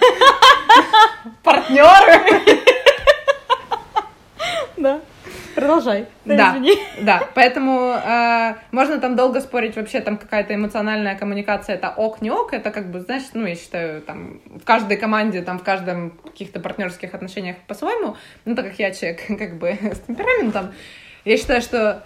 [1.43, 2.19] Партнеры.
[4.75, 4.99] Да.
[5.55, 6.05] Продолжай.
[6.25, 6.77] Да, извини.
[7.01, 7.29] да.
[7.33, 12.53] Поэтому э, можно там долго спорить вообще, там какая-то эмоциональная коммуникация, это ок, не ок,
[12.53, 16.59] это как бы, знаешь, ну, я считаю, там, в каждой команде, там, в каждом каких-то
[16.59, 20.73] партнерских отношениях по-своему, ну, так как я человек, как бы, с темпераментом,
[21.23, 22.03] я считаю, что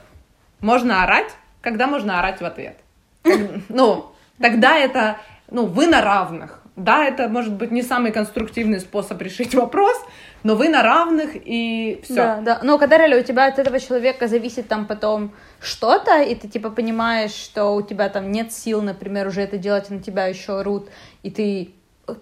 [0.61, 2.77] можно орать, когда можно орать в ответ.
[3.23, 3.39] Как,
[3.69, 5.17] ну, тогда это,
[5.49, 9.97] ну, вы на равных, да, это может быть не самый конструктивный способ решить вопрос,
[10.43, 12.15] но вы на равных и все.
[12.15, 12.59] Да, да.
[12.63, 15.31] Но когда реально у тебя от этого человека зависит там потом
[15.61, 19.89] что-то, и ты типа понимаешь, что у тебя там нет сил, например, уже это делать,
[19.89, 20.89] и на тебя еще орут,
[21.23, 21.71] и ты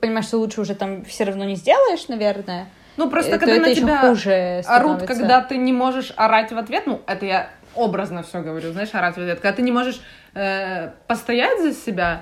[0.01, 2.70] понимаешь, что лучше уже там все равно не сделаешь, наверное.
[2.97, 6.84] Ну, просто э, когда на тебя хуже орут, когда ты не можешь орать в ответ,
[6.88, 10.01] ну, это я образно все говорю, знаешь, орать в ответ, когда ты не можешь
[10.34, 12.22] э, постоять за себя,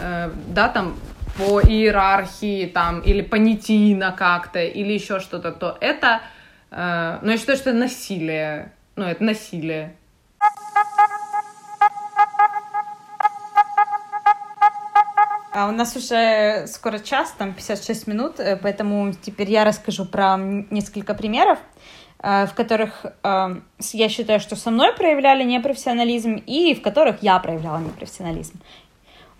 [0.00, 0.96] э, да, там,
[1.38, 6.20] по иерархии, там, или понятийно как-то, или еще что-то, то это,
[6.70, 9.94] э, ну, я считаю, что это насилие, ну, это насилие.
[15.52, 20.36] А у нас уже скоро час, там 56 минут, э, поэтому теперь я расскажу про
[20.36, 21.58] несколько примеров,
[22.20, 23.60] э, в которых э,
[23.92, 28.60] я считаю, что со мной проявляли непрофессионализм и в которых я проявляла непрофессионализм.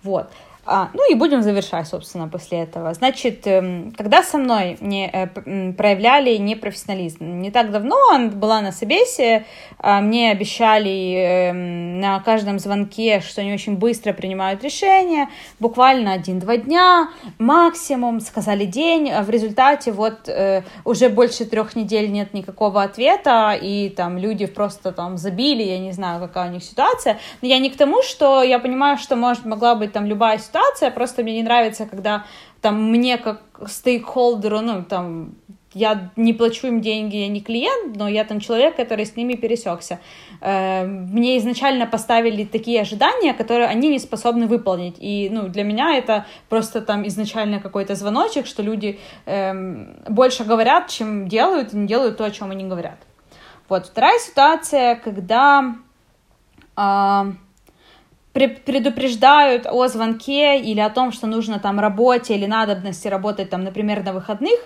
[0.01, 0.31] Вот.
[0.65, 2.93] А, ну и будем завершать, собственно, после этого.
[2.93, 7.39] Значит, эм, когда со мной не, э, проявляли непрофессионализм?
[7.41, 7.97] Не так давно
[8.33, 9.45] была на собесе,
[9.79, 15.29] а, мне обещали эм, на каждом звонке, что они очень быстро принимают решения,
[15.59, 22.11] буквально один-два дня максимум, сказали день, а в результате вот э, уже больше трех недель
[22.11, 26.63] нет никакого ответа, и там люди просто там забили, я не знаю, какая у них
[26.63, 30.37] ситуация, но я не к тому, что я понимаю, что может могла быть там любая
[30.37, 30.58] ситуация,
[30.95, 32.25] просто мне не нравится, когда
[32.61, 35.35] там мне как стейкхолдеру, ну там
[35.73, 39.35] я не плачу им деньги, я не клиент, но я там человек, который с ними
[39.35, 39.99] пересекся.
[40.41, 44.95] Э, Мне изначально поставили такие ожидания, которые они не способны выполнить.
[44.99, 50.87] И ну, для меня это просто там изначально какой-то звоночек, что люди эм, больше говорят,
[50.87, 52.97] чем делают, и не делают то, о чем они говорят.
[53.67, 55.75] Вот вторая ситуация, когда
[56.75, 57.35] пре-
[58.33, 64.03] предупреждают о звонке или о том, что нужно там работе или надобности работать там, например,
[64.03, 64.59] на выходных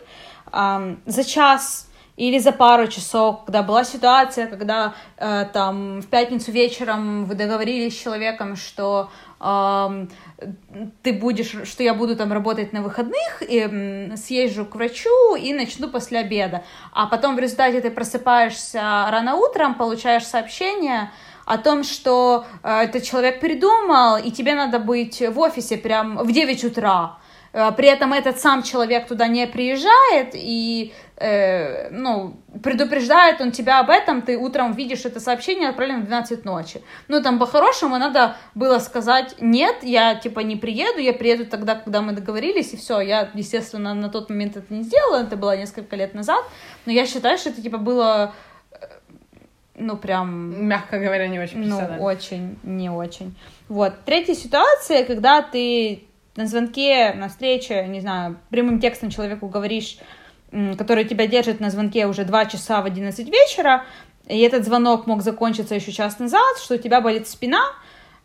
[0.52, 6.52] ам, за час или за пару часов, когда была ситуация, когда э, там в пятницу
[6.52, 9.10] вечером вы договорились с человеком, что
[9.40, 10.10] ам,
[11.02, 15.54] ты будешь, что я буду там работать на выходных, и м, съезжу к врачу и
[15.54, 16.64] начну после обеда.
[16.92, 21.10] А потом в результате ты просыпаешься рано утром, получаешь сообщение
[21.46, 26.32] о том, что э, этот человек передумал, и тебе надо быть в офисе прям в
[26.32, 27.18] 9 утра.
[27.54, 33.80] Э, При этом этот сам человек туда не приезжает, и э, ну, предупреждает он тебя
[33.80, 36.82] об этом, ты утром видишь это сообщение, отправлено в 12 ночи.
[37.08, 42.02] Ну, там, по-хорошему, надо было сказать, нет, я, типа, не приеду, я приеду тогда, когда
[42.02, 43.00] мы договорились, и все.
[43.02, 46.44] Я, естественно, на тот момент это не сделала, это было несколько лет назад,
[46.86, 48.34] но я считаю, что это, типа, было,
[49.76, 53.36] ну, прям Мягко говоря, не очень ну, очень, не очень.
[53.70, 53.94] Вот.
[54.06, 56.04] Третья ситуация, когда ты
[56.36, 59.98] на звонке, на встрече, не знаю, прямым текстом человеку говоришь,
[60.78, 63.86] который тебя держит на звонке уже 2 часа в 11 вечера,
[64.28, 67.64] и этот звонок мог закончиться еще час назад, что у тебя болит спина,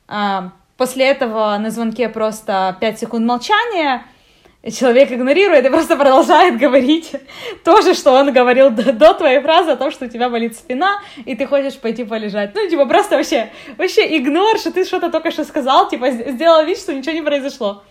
[0.07, 4.05] а, после этого на звонке просто 5 секунд молчания,
[4.65, 7.13] человек игнорирует и просто продолжает говорить
[7.65, 10.57] то же, что он говорил до, до твоей фразы о том, что у тебя болит
[10.57, 12.55] спина, и ты хочешь пойти полежать.
[12.55, 16.79] Ну, типа, просто вообще, вообще игнор, что ты что-то только что сказал, типа, сделал вид,
[16.79, 17.83] что ничего не произошло.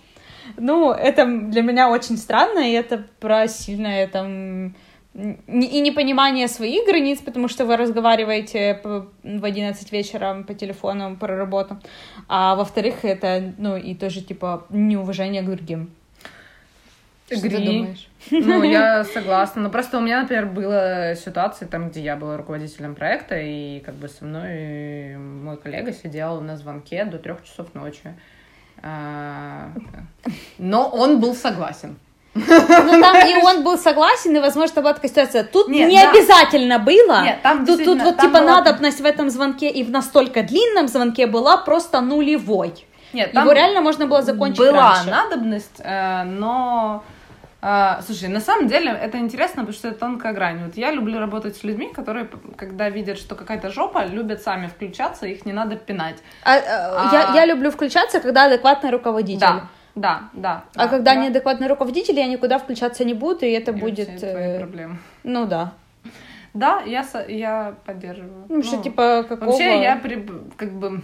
[0.58, 4.76] Ну, это для меня очень странно, и это про сильное там
[5.18, 8.80] и непонимание своих границ, потому что вы разговариваете
[9.24, 11.80] в 11 вечера по телефону про работу,
[12.28, 15.90] а во-вторых, это, ну, и тоже, типа, неуважение к другим.
[17.30, 18.08] Что ты думаешь?
[18.32, 19.62] Ну, я согласна.
[19.64, 23.96] Но просто у меня, например, была ситуация, там, где я была руководителем проекта, и как
[23.96, 28.14] бы со мной мой коллега сидел на звонке до трех часов ночи.
[28.82, 29.72] А,
[30.58, 31.98] Но он был согласен.
[32.36, 35.44] Ну, там и он был согласен, и, возможно, была такая ситуация.
[35.44, 36.12] Тут Нет, не да.
[36.12, 37.24] обязательно было.
[37.24, 40.44] Нет, там тут, тут вот, там типа, была- надобность в этом звонке и в настолько
[40.44, 42.74] длинном звонке была просто нулевой.
[43.14, 45.10] Нет, Его реально можно было закончить была раньше.
[45.10, 47.04] надобность, э, но
[47.62, 50.66] э, слушай, на самом деле это интересно, потому что это тонкая грань.
[50.66, 55.26] Вот я люблю работать с людьми, которые, когда видят, что какая-то жопа, любят сами включаться,
[55.28, 56.18] их не надо пинать.
[56.44, 59.40] А, а, А- Я, я люблю включаться, когда адекватный руководитель.
[59.40, 60.64] Да, да, да.
[60.76, 61.22] А да, когда да.
[61.22, 64.10] неадекватный руководитель, я никуда включаться не буду, и это И будет...
[64.10, 64.98] все твои э, проблемы.
[65.24, 65.72] ну да.
[66.54, 68.46] Да, я, я поддерживаю.
[68.50, 69.50] Ну, что Ну, типа какого...
[69.52, 71.02] Вообще, я при- как бы...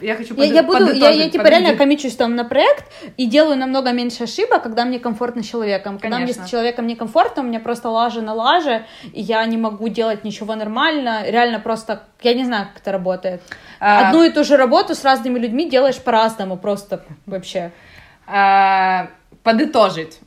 [0.00, 1.64] Я хочу Я, я подо- буду, я, я типа подожди.
[1.64, 2.84] реально комичусь там на проект
[3.18, 5.98] и делаю намного меньше ошибок, когда мне комфортно с человеком.
[5.98, 6.46] Когда мне Конечно.
[6.46, 10.54] с человеком некомфортно, у меня просто лажа на лаже, и я не могу делать ничего
[10.54, 11.24] нормально.
[11.28, 13.42] Реально просто, я не знаю, как это работает.
[13.78, 17.70] А, Одну и ту же работу с разными людьми делаешь по-разному просто вообще.
[18.26, 19.08] А,
[19.42, 20.20] подытожить.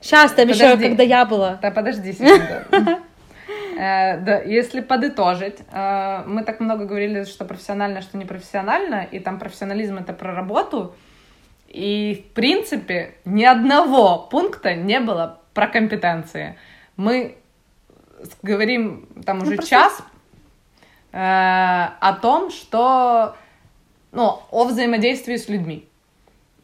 [0.00, 0.84] Сейчас, там еще, Подожди.
[0.88, 1.58] когда я была.
[1.62, 2.98] Да, подожди секунду.
[3.76, 9.38] Э, Да, если подытожить, э, мы так много говорили, что профессионально, что непрофессионально, и там
[9.38, 10.94] профессионализм это про работу,
[11.68, 16.56] и в принципе ни одного пункта не было про компетенции.
[16.96, 17.36] Мы
[18.42, 20.02] говорим там уже просто- час
[21.12, 21.18] э,
[22.00, 23.36] о том, что,
[24.12, 25.88] ну, о взаимодействии с людьми.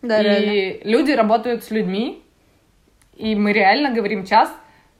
[0.02, 0.50] Да, реально.
[0.50, 2.22] и люди работают с людьми,
[3.16, 4.50] и мы реально говорим час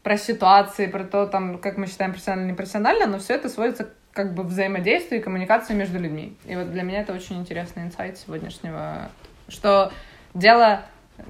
[0.03, 4.35] про ситуации, про то, там, как мы считаем профессионально, непрофессионально, но все это сводится как
[4.35, 6.37] бы взаимодействию и коммуникации между людьми.
[6.47, 9.11] И вот для меня это очень интересный инсайт сегодняшнего,
[9.49, 9.93] что
[10.35, 10.83] дело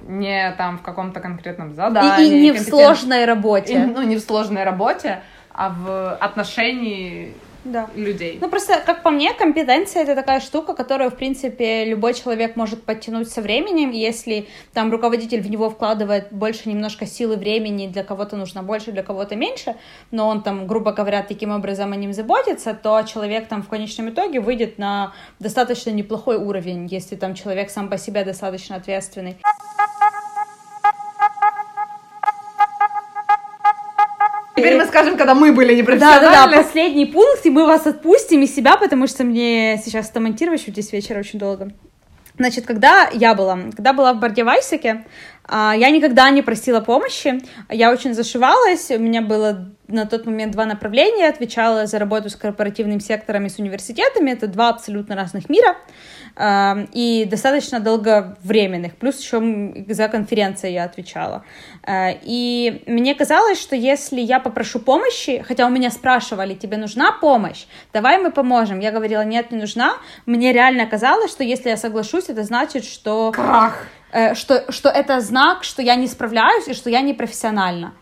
[0.07, 2.27] не там в каком-то конкретном задании.
[2.27, 3.85] И, и не в компетен- сложной и, работе.
[3.85, 5.21] ну, не в сложной работе,
[5.53, 7.89] а в отношении Да.
[7.95, 8.39] людей.
[8.41, 12.83] Ну, просто, как по мне, компетенция— это такая штука, которую, в принципе, любой человек может
[12.83, 18.35] подтянуть со временем, если там руководитель в него вкладывает больше немножко силы времени, для кого-то
[18.35, 19.75] нужно больше, для кого-то меньше,
[20.09, 24.09] но он там, грубо говоря, таким образом о ним заботится, то человек там в конечном
[24.09, 29.37] итоге выйдет на достаточно неплохой уровень, если там человек сам по себе достаточно ответственный.
[34.61, 36.29] Теперь мы скажем, когда мы были Да, непрофессиональны.
[36.29, 40.19] да, да, последний пункт, и мы вас отпустим из себя, потому что мне сейчас это
[40.19, 41.71] монтировать еще здесь вечер очень долго.
[42.37, 45.05] Значит, когда я была, когда была в Бардевайсаке,
[45.43, 50.53] а, я никогда не просила помощи, я очень зашивалась, у меня было на тот момент
[50.53, 55.49] два направления, отвечала за работу с корпоративным сектором и с университетами, это два абсолютно разных
[55.49, 55.75] мира,
[56.93, 59.39] и достаточно долговременных, плюс еще
[59.89, 61.43] за конференции я отвечала.
[61.83, 67.11] А, И мне казалось, что если я попрошу помощи, хотя у меня спрашивали, тебе нужна
[67.11, 68.79] помощь, давай мы поможем.
[68.79, 69.93] Я говорила, нет, не нужна.
[70.25, 73.87] Мне реально казалось, что если я соглашусь, это значит, что Крах.
[74.11, 77.93] э, что, что это знак, что я не справляюсь и что я не профессиональна.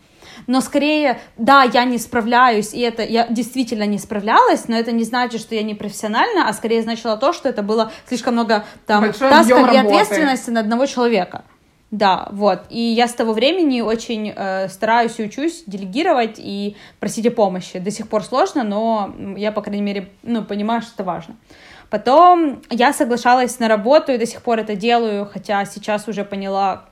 [0.46, 5.04] Но скорее, да, я не справляюсь, и это я действительно не справлялась, но это не
[5.04, 9.02] значит, что я не профессиональна, а скорее значило то, что это было слишком много там
[9.02, 11.44] Большой тасков и ответственности на одного человека.
[11.90, 12.62] Да, вот.
[12.70, 17.80] И я с того времени очень э, стараюсь и учусь делегировать и просить о помощи.
[17.80, 21.36] До сих пор сложно, но я, по крайней мере, ну, понимаю, что это важно.
[21.90, 26.84] Потом я соглашалась на работу и до сих пор это делаю, хотя сейчас уже поняла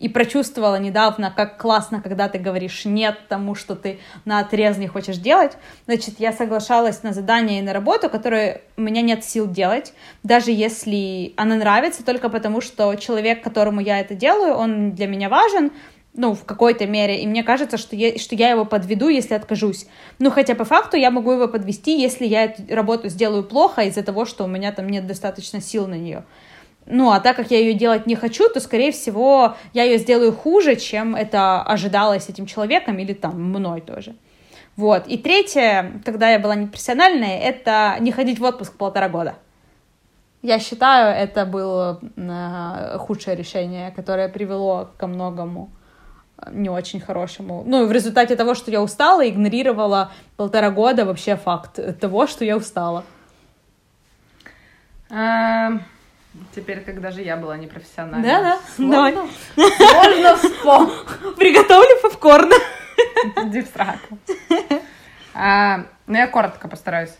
[0.00, 4.86] и прочувствовала недавно, как классно, когда ты говоришь нет тому, что ты на отрез не
[4.86, 5.56] хочешь делать.
[5.86, 9.92] Значит, я соглашалась на задание и на работу, которые у меня нет сил делать,
[10.22, 15.28] даже если она нравится, только потому что человек, которому я это делаю, он для меня
[15.28, 15.72] важен,
[16.14, 19.86] ну, в какой-то мере, и мне кажется, что я, что я его подведу, если откажусь.
[20.18, 24.02] Ну, хотя по факту я могу его подвести, если я эту работу сделаю плохо из-за
[24.02, 26.24] того, что у меня там нет достаточно сил на нее.
[26.90, 30.32] Ну, а так как я ее делать не хочу, то, скорее всего, я ее сделаю
[30.32, 34.14] хуже, чем это ожидалось этим человеком или там мной тоже.
[34.76, 35.06] Вот.
[35.06, 39.34] И третье, когда я была непрофессиональной, это не ходить в отпуск полтора года.
[40.40, 45.70] Я считаю, это было э, худшее решение, которое привело ко многому
[46.38, 47.64] э, не очень хорошему.
[47.66, 52.56] Ну, в результате того, что я устала, игнорировала полтора года вообще факт того, что я
[52.56, 53.04] устала.
[55.10, 55.82] Эм,
[56.54, 58.28] Теперь, когда же я была непрофессиональной.
[58.28, 59.72] Да-да, Сложно- давай.
[59.76, 61.36] Сложно вспомнить.
[61.36, 62.50] Приготовлю попкорн.
[63.72, 64.18] Сраку.
[65.34, 67.14] А, Ну, я коротко постараюсь.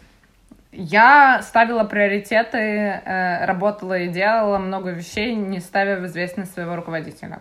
[0.72, 7.40] Я ставила приоритеты, э, работала и делала много вещей, не ставя в известность своего руководителя.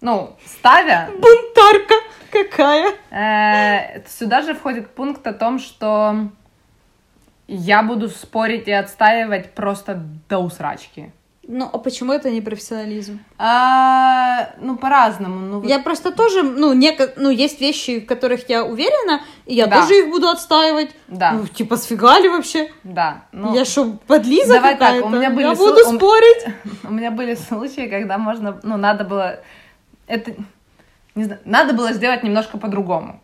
[0.00, 1.94] Ну, ставя, Бунтарка
[2.30, 2.92] какая.
[3.10, 6.28] Э, Сюда же входит пункт о том, что
[7.48, 11.12] я буду спорить и отстаивать просто до усрачки.
[11.48, 13.20] Ну, а почему это не профессионализм?
[13.38, 15.38] А, ну, по-разному.
[15.38, 17.04] Ну, вот- Я просто тоже, ну, неко...
[17.16, 19.80] ну, есть вещи, в которых я уверена, и я Да.
[19.80, 20.90] тоже их буду отстаивать.
[21.06, 21.32] Да.
[21.32, 22.72] Ну, типа, сфига ли вообще?
[22.82, 23.22] Да.
[23.30, 25.06] ну, я что, подлиза давай так, какая-то?
[25.06, 26.46] у меня были я буду у спорить.
[26.82, 29.38] У меня были случаи, когда можно, ну, надо было,
[30.08, 30.32] это,
[31.14, 33.20] не знаю, надо было сделать немножко по-другому.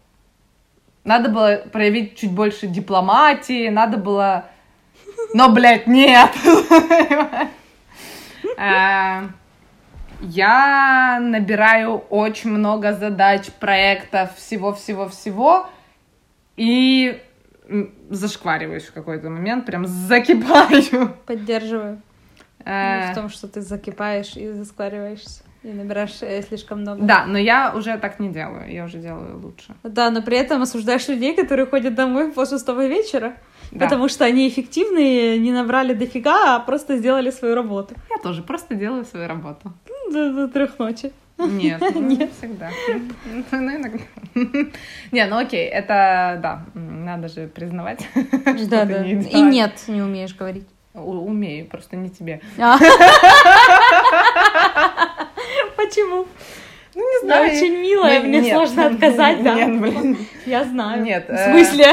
[1.05, 4.47] Надо было проявить чуть больше дипломатии, надо было,
[5.35, 6.31] но, блядь, нет.
[8.59, 9.23] Э,
[10.21, 15.69] Я набираю очень много задач, проектов, всего-всего-всего,
[16.57, 17.21] и
[18.11, 21.17] зашквариваюсь в какой-то момент, прям закипаю.
[21.27, 22.03] Поддерживаю.
[22.65, 25.43] Э, в том, что ты закипаешь и засквариваешься.
[25.63, 27.03] И набираешь э, слишком много.
[27.03, 29.75] Да, но я уже так не делаю, я уже делаю лучше.
[29.85, 33.35] Да, но при этом осуждаешь людей, которые ходят домой после шестого вечера,
[33.71, 33.85] Да.
[33.87, 37.95] потому что они эффективные, не набрали дофига, а просто сделали свою работу.
[38.11, 39.73] Я тоже просто делаю свою работу.
[40.11, 41.13] До, до трех ночи.
[41.39, 42.71] Нет, ну, не всегда.
[43.51, 43.99] Ну, иногда.
[45.13, 49.05] Не, ну окей, это, да, надо же признавать, что Да, да.
[49.05, 50.67] И нет, не умеешь говорить.
[50.95, 52.41] Умею, просто не тебе.
[55.93, 56.27] Почему?
[56.95, 57.53] Ну, не Я знаю.
[57.53, 58.55] очень милая, Не- мне нет.
[58.57, 59.55] сложно отказать, да.
[59.55, 60.17] Нет, блин,
[60.47, 61.03] Я знаю.
[61.03, 61.87] Нет, В э, смысле?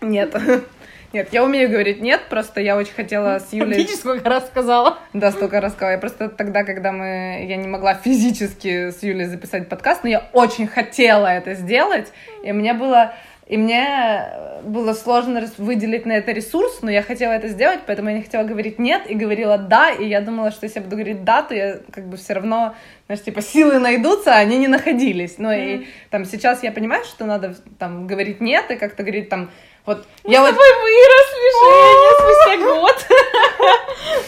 [0.00, 0.32] нет.
[1.12, 3.78] Нет, я умею говорить нет, просто я очень хотела с Юлей...
[3.78, 5.00] Видишь, сколько раз сказала?
[5.12, 5.90] Да, столько рассказала.
[5.90, 7.46] Я просто тогда, когда мы...
[7.48, 12.12] Я не могла физически с Юлей записать подкаст, но я очень хотела это сделать,
[12.44, 13.12] и мне было...
[13.50, 14.28] И мне
[14.62, 18.44] было сложно выделить на это ресурс, но я хотела это сделать, поэтому я не хотела
[18.44, 21.52] говорить нет и говорила да, и я думала, что если я буду говорить да, то
[21.52, 22.76] я как бы все равно,
[23.06, 25.38] знаешь, типа силы найдутся, а они не находились.
[25.38, 29.50] Ну и там сейчас я понимаю, что надо там говорить нет и как-то говорить там
[29.84, 33.06] вот я Мы вот с тобой выросли, Женя, спустя год.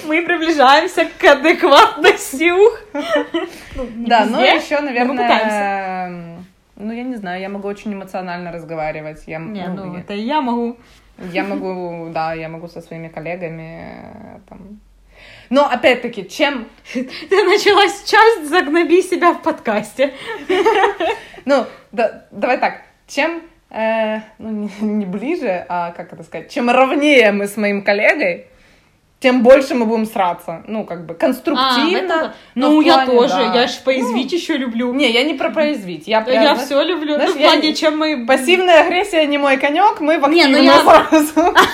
[0.06, 2.50] Мы приближаемся к адекватности.
[2.50, 2.80] ух.
[3.98, 6.41] Да, ну еще, но наверное,
[6.76, 9.22] ну я не знаю, я могу очень эмоционально разговаривать.
[9.26, 10.76] Я, Не, ну, ну я, это я могу.
[11.18, 14.80] я могу, да, я могу со своими коллегами э, там.
[15.50, 20.14] Но опять-таки, чем, Ты начала сейчас загноби себя в подкасте.
[21.44, 26.70] ну да, давай так, чем э, ну, не, не ближе, а как это сказать, чем
[26.70, 28.46] ровнее мы с моим коллегой,
[29.22, 30.62] тем больше мы будем сраться.
[30.66, 31.96] Ну, как бы А, конструктивно.
[31.96, 33.34] этом- но Ну, я плане, тоже.
[33.34, 33.54] да.
[33.62, 34.92] Я ж поязвить еще люблю.
[34.92, 36.08] Не, я не про произвить.
[36.08, 37.14] Я, прям, Я знаешь, все люблю.
[37.14, 38.26] знаешь, Ну, в я- плане, чем мы...
[38.26, 41.54] Пассивная агрессия не мой конек, мы в Не, ну активную я- сразу.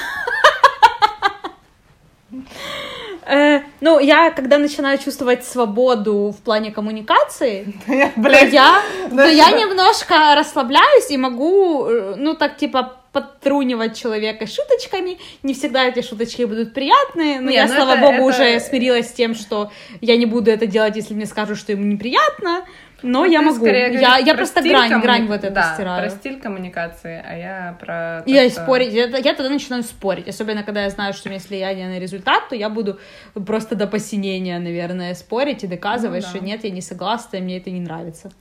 [3.30, 9.50] Э, ну, я, когда начинаю чувствовать свободу в плане коммуникации, Я, то я, то я
[9.50, 15.18] немножко расслабляюсь и могу, э, ну, так, типа, подтрунивать человека шуточками.
[15.42, 18.60] Не всегда эти шуточки будут приятные, но Не, я, ну слава это- богу, это- уже
[18.60, 22.64] смирилась с тем, что я не буду это делать, если мне скажут, что ему неприятно.
[23.00, 23.58] Но я Ты могу.
[23.58, 26.02] скорее Я, говоришь я про просто грань, коммуни- грань вот эту да, стираю.
[26.02, 28.22] про стиль коммуникации, а я про...
[28.26, 31.36] то, Я что- спорить, я, я тогда начинаю спорить, особенно когда я знаю, что меня
[31.36, 32.98] есть влияние на результат, то я буду
[33.46, 36.36] просто до посинения, наверное, спорить и доказывать, Ну да.
[36.38, 38.32] что нет, я не согласна, и мне это не нравится.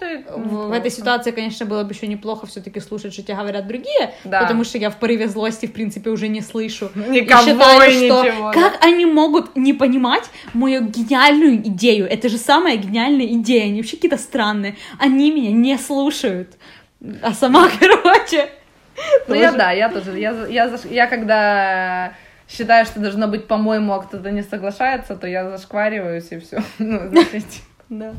[0.00, 0.36] Это...
[0.36, 4.14] В, в этой ситуации, конечно, было бы еще неплохо все-таки слушать, что тебе говорят другие,
[4.24, 4.42] Да.
[4.42, 6.90] потому что я в порыве злости, в принципе, уже не слышу.
[6.94, 8.52] Никого и считаю, и что ничего, да.
[8.52, 12.08] как они могут не понимать мою гениальную идею?
[12.08, 14.76] Это же самая гениальная идея, они вообще какие-то странные.
[14.98, 16.56] Они меня не слушают.
[17.22, 18.48] А сама, короче...
[19.28, 20.18] Ну, я да, я тоже.
[20.18, 22.12] Я, я, я когда
[22.48, 26.62] считаю, что должно быть по-моему, а кто-то не соглашается, то я зашквариваюсь и все.
[26.78, 27.10] Ну,
[27.88, 28.14] Да.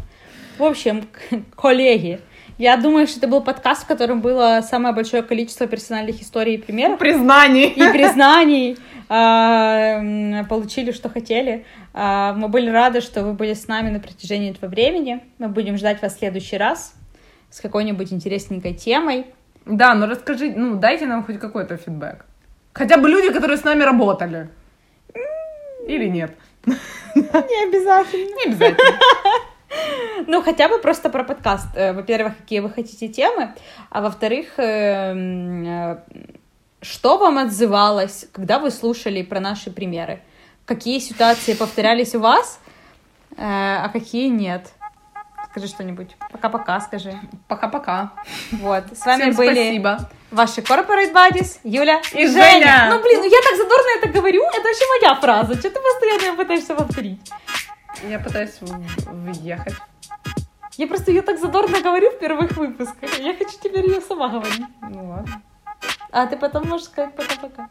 [0.57, 1.07] В общем,
[1.55, 2.19] коллеги,
[2.57, 6.57] я думаю, что это был подкаст, в котором было самое большое количество персональных историй и
[6.57, 6.99] примеров.
[6.99, 7.69] признание.
[7.69, 8.77] и признаний,
[9.09, 11.65] а, м, получили, что хотели.
[11.93, 15.21] А, Мы были рады, что вы были с нами на протяжении этого времени.
[15.39, 16.93] Мы будем ждать вас в следующий раз
[17.49, 19.25] с какой-нибудь интересненькой темой.
[19.65, 22.25] Да, ну расскажи, ну дайте нам хоть какой-то фидбэк.
[22.73, 24.49] Хотя бы люди, которые с нами работали.
[25.87, 26.31] Или нет.
[26.65, 28.35] Не обязательно.
[28.35, 28.99] Не обязательно.
[30.27, 31.67] Ну, хотя бы просто про подкаст.
[31.75, 33.53] Э, Во-первых, какие вы хотите темы,
[33.89, 35.97] а во-вторых, э, э,
[36.81, 40.21] что вам отзывалось, когда вы слушали про наши примеры?
[40.65, 42.59] Какие ситуации повторялись у вас,
[43.37, 44.71] а какие нет?
[45.51, 46.15] Скажи что-нибудь.
[46.31, 47.13] Пока-пока, скажи.
[47.49, 48.13] Пока-пока.
[48.51, 50.09] Вот, с вами Всем были спасибо.
[50.31, 52.87] ваши Corporate Buddies, Юля И Женя.
[52.89, 55.55] Ну, блин, ну я так задорно это говорю, это вообще моя фраза.
[55.59, 57.19] Что ты постоянно пытаешься повторить?
[58.07, 59.75] Я пытаюсь въехать.
[60.77, 63.19] Я просто ее так задорно говорю в первых выпусках.
[63.19, 64.65] Я хочу теперь ее сама говорить.
[64.81, 65.41] Ну ладно.
[66.11, 67.69] А ты потом можешь сказать пока-пока.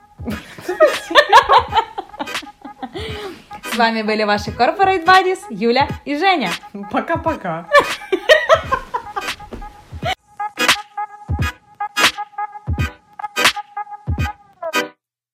[3.72, 6.50] С вами были ваши Corporate Buddies, Юля и Женя.
[6.90, 7.68] Пока-пока.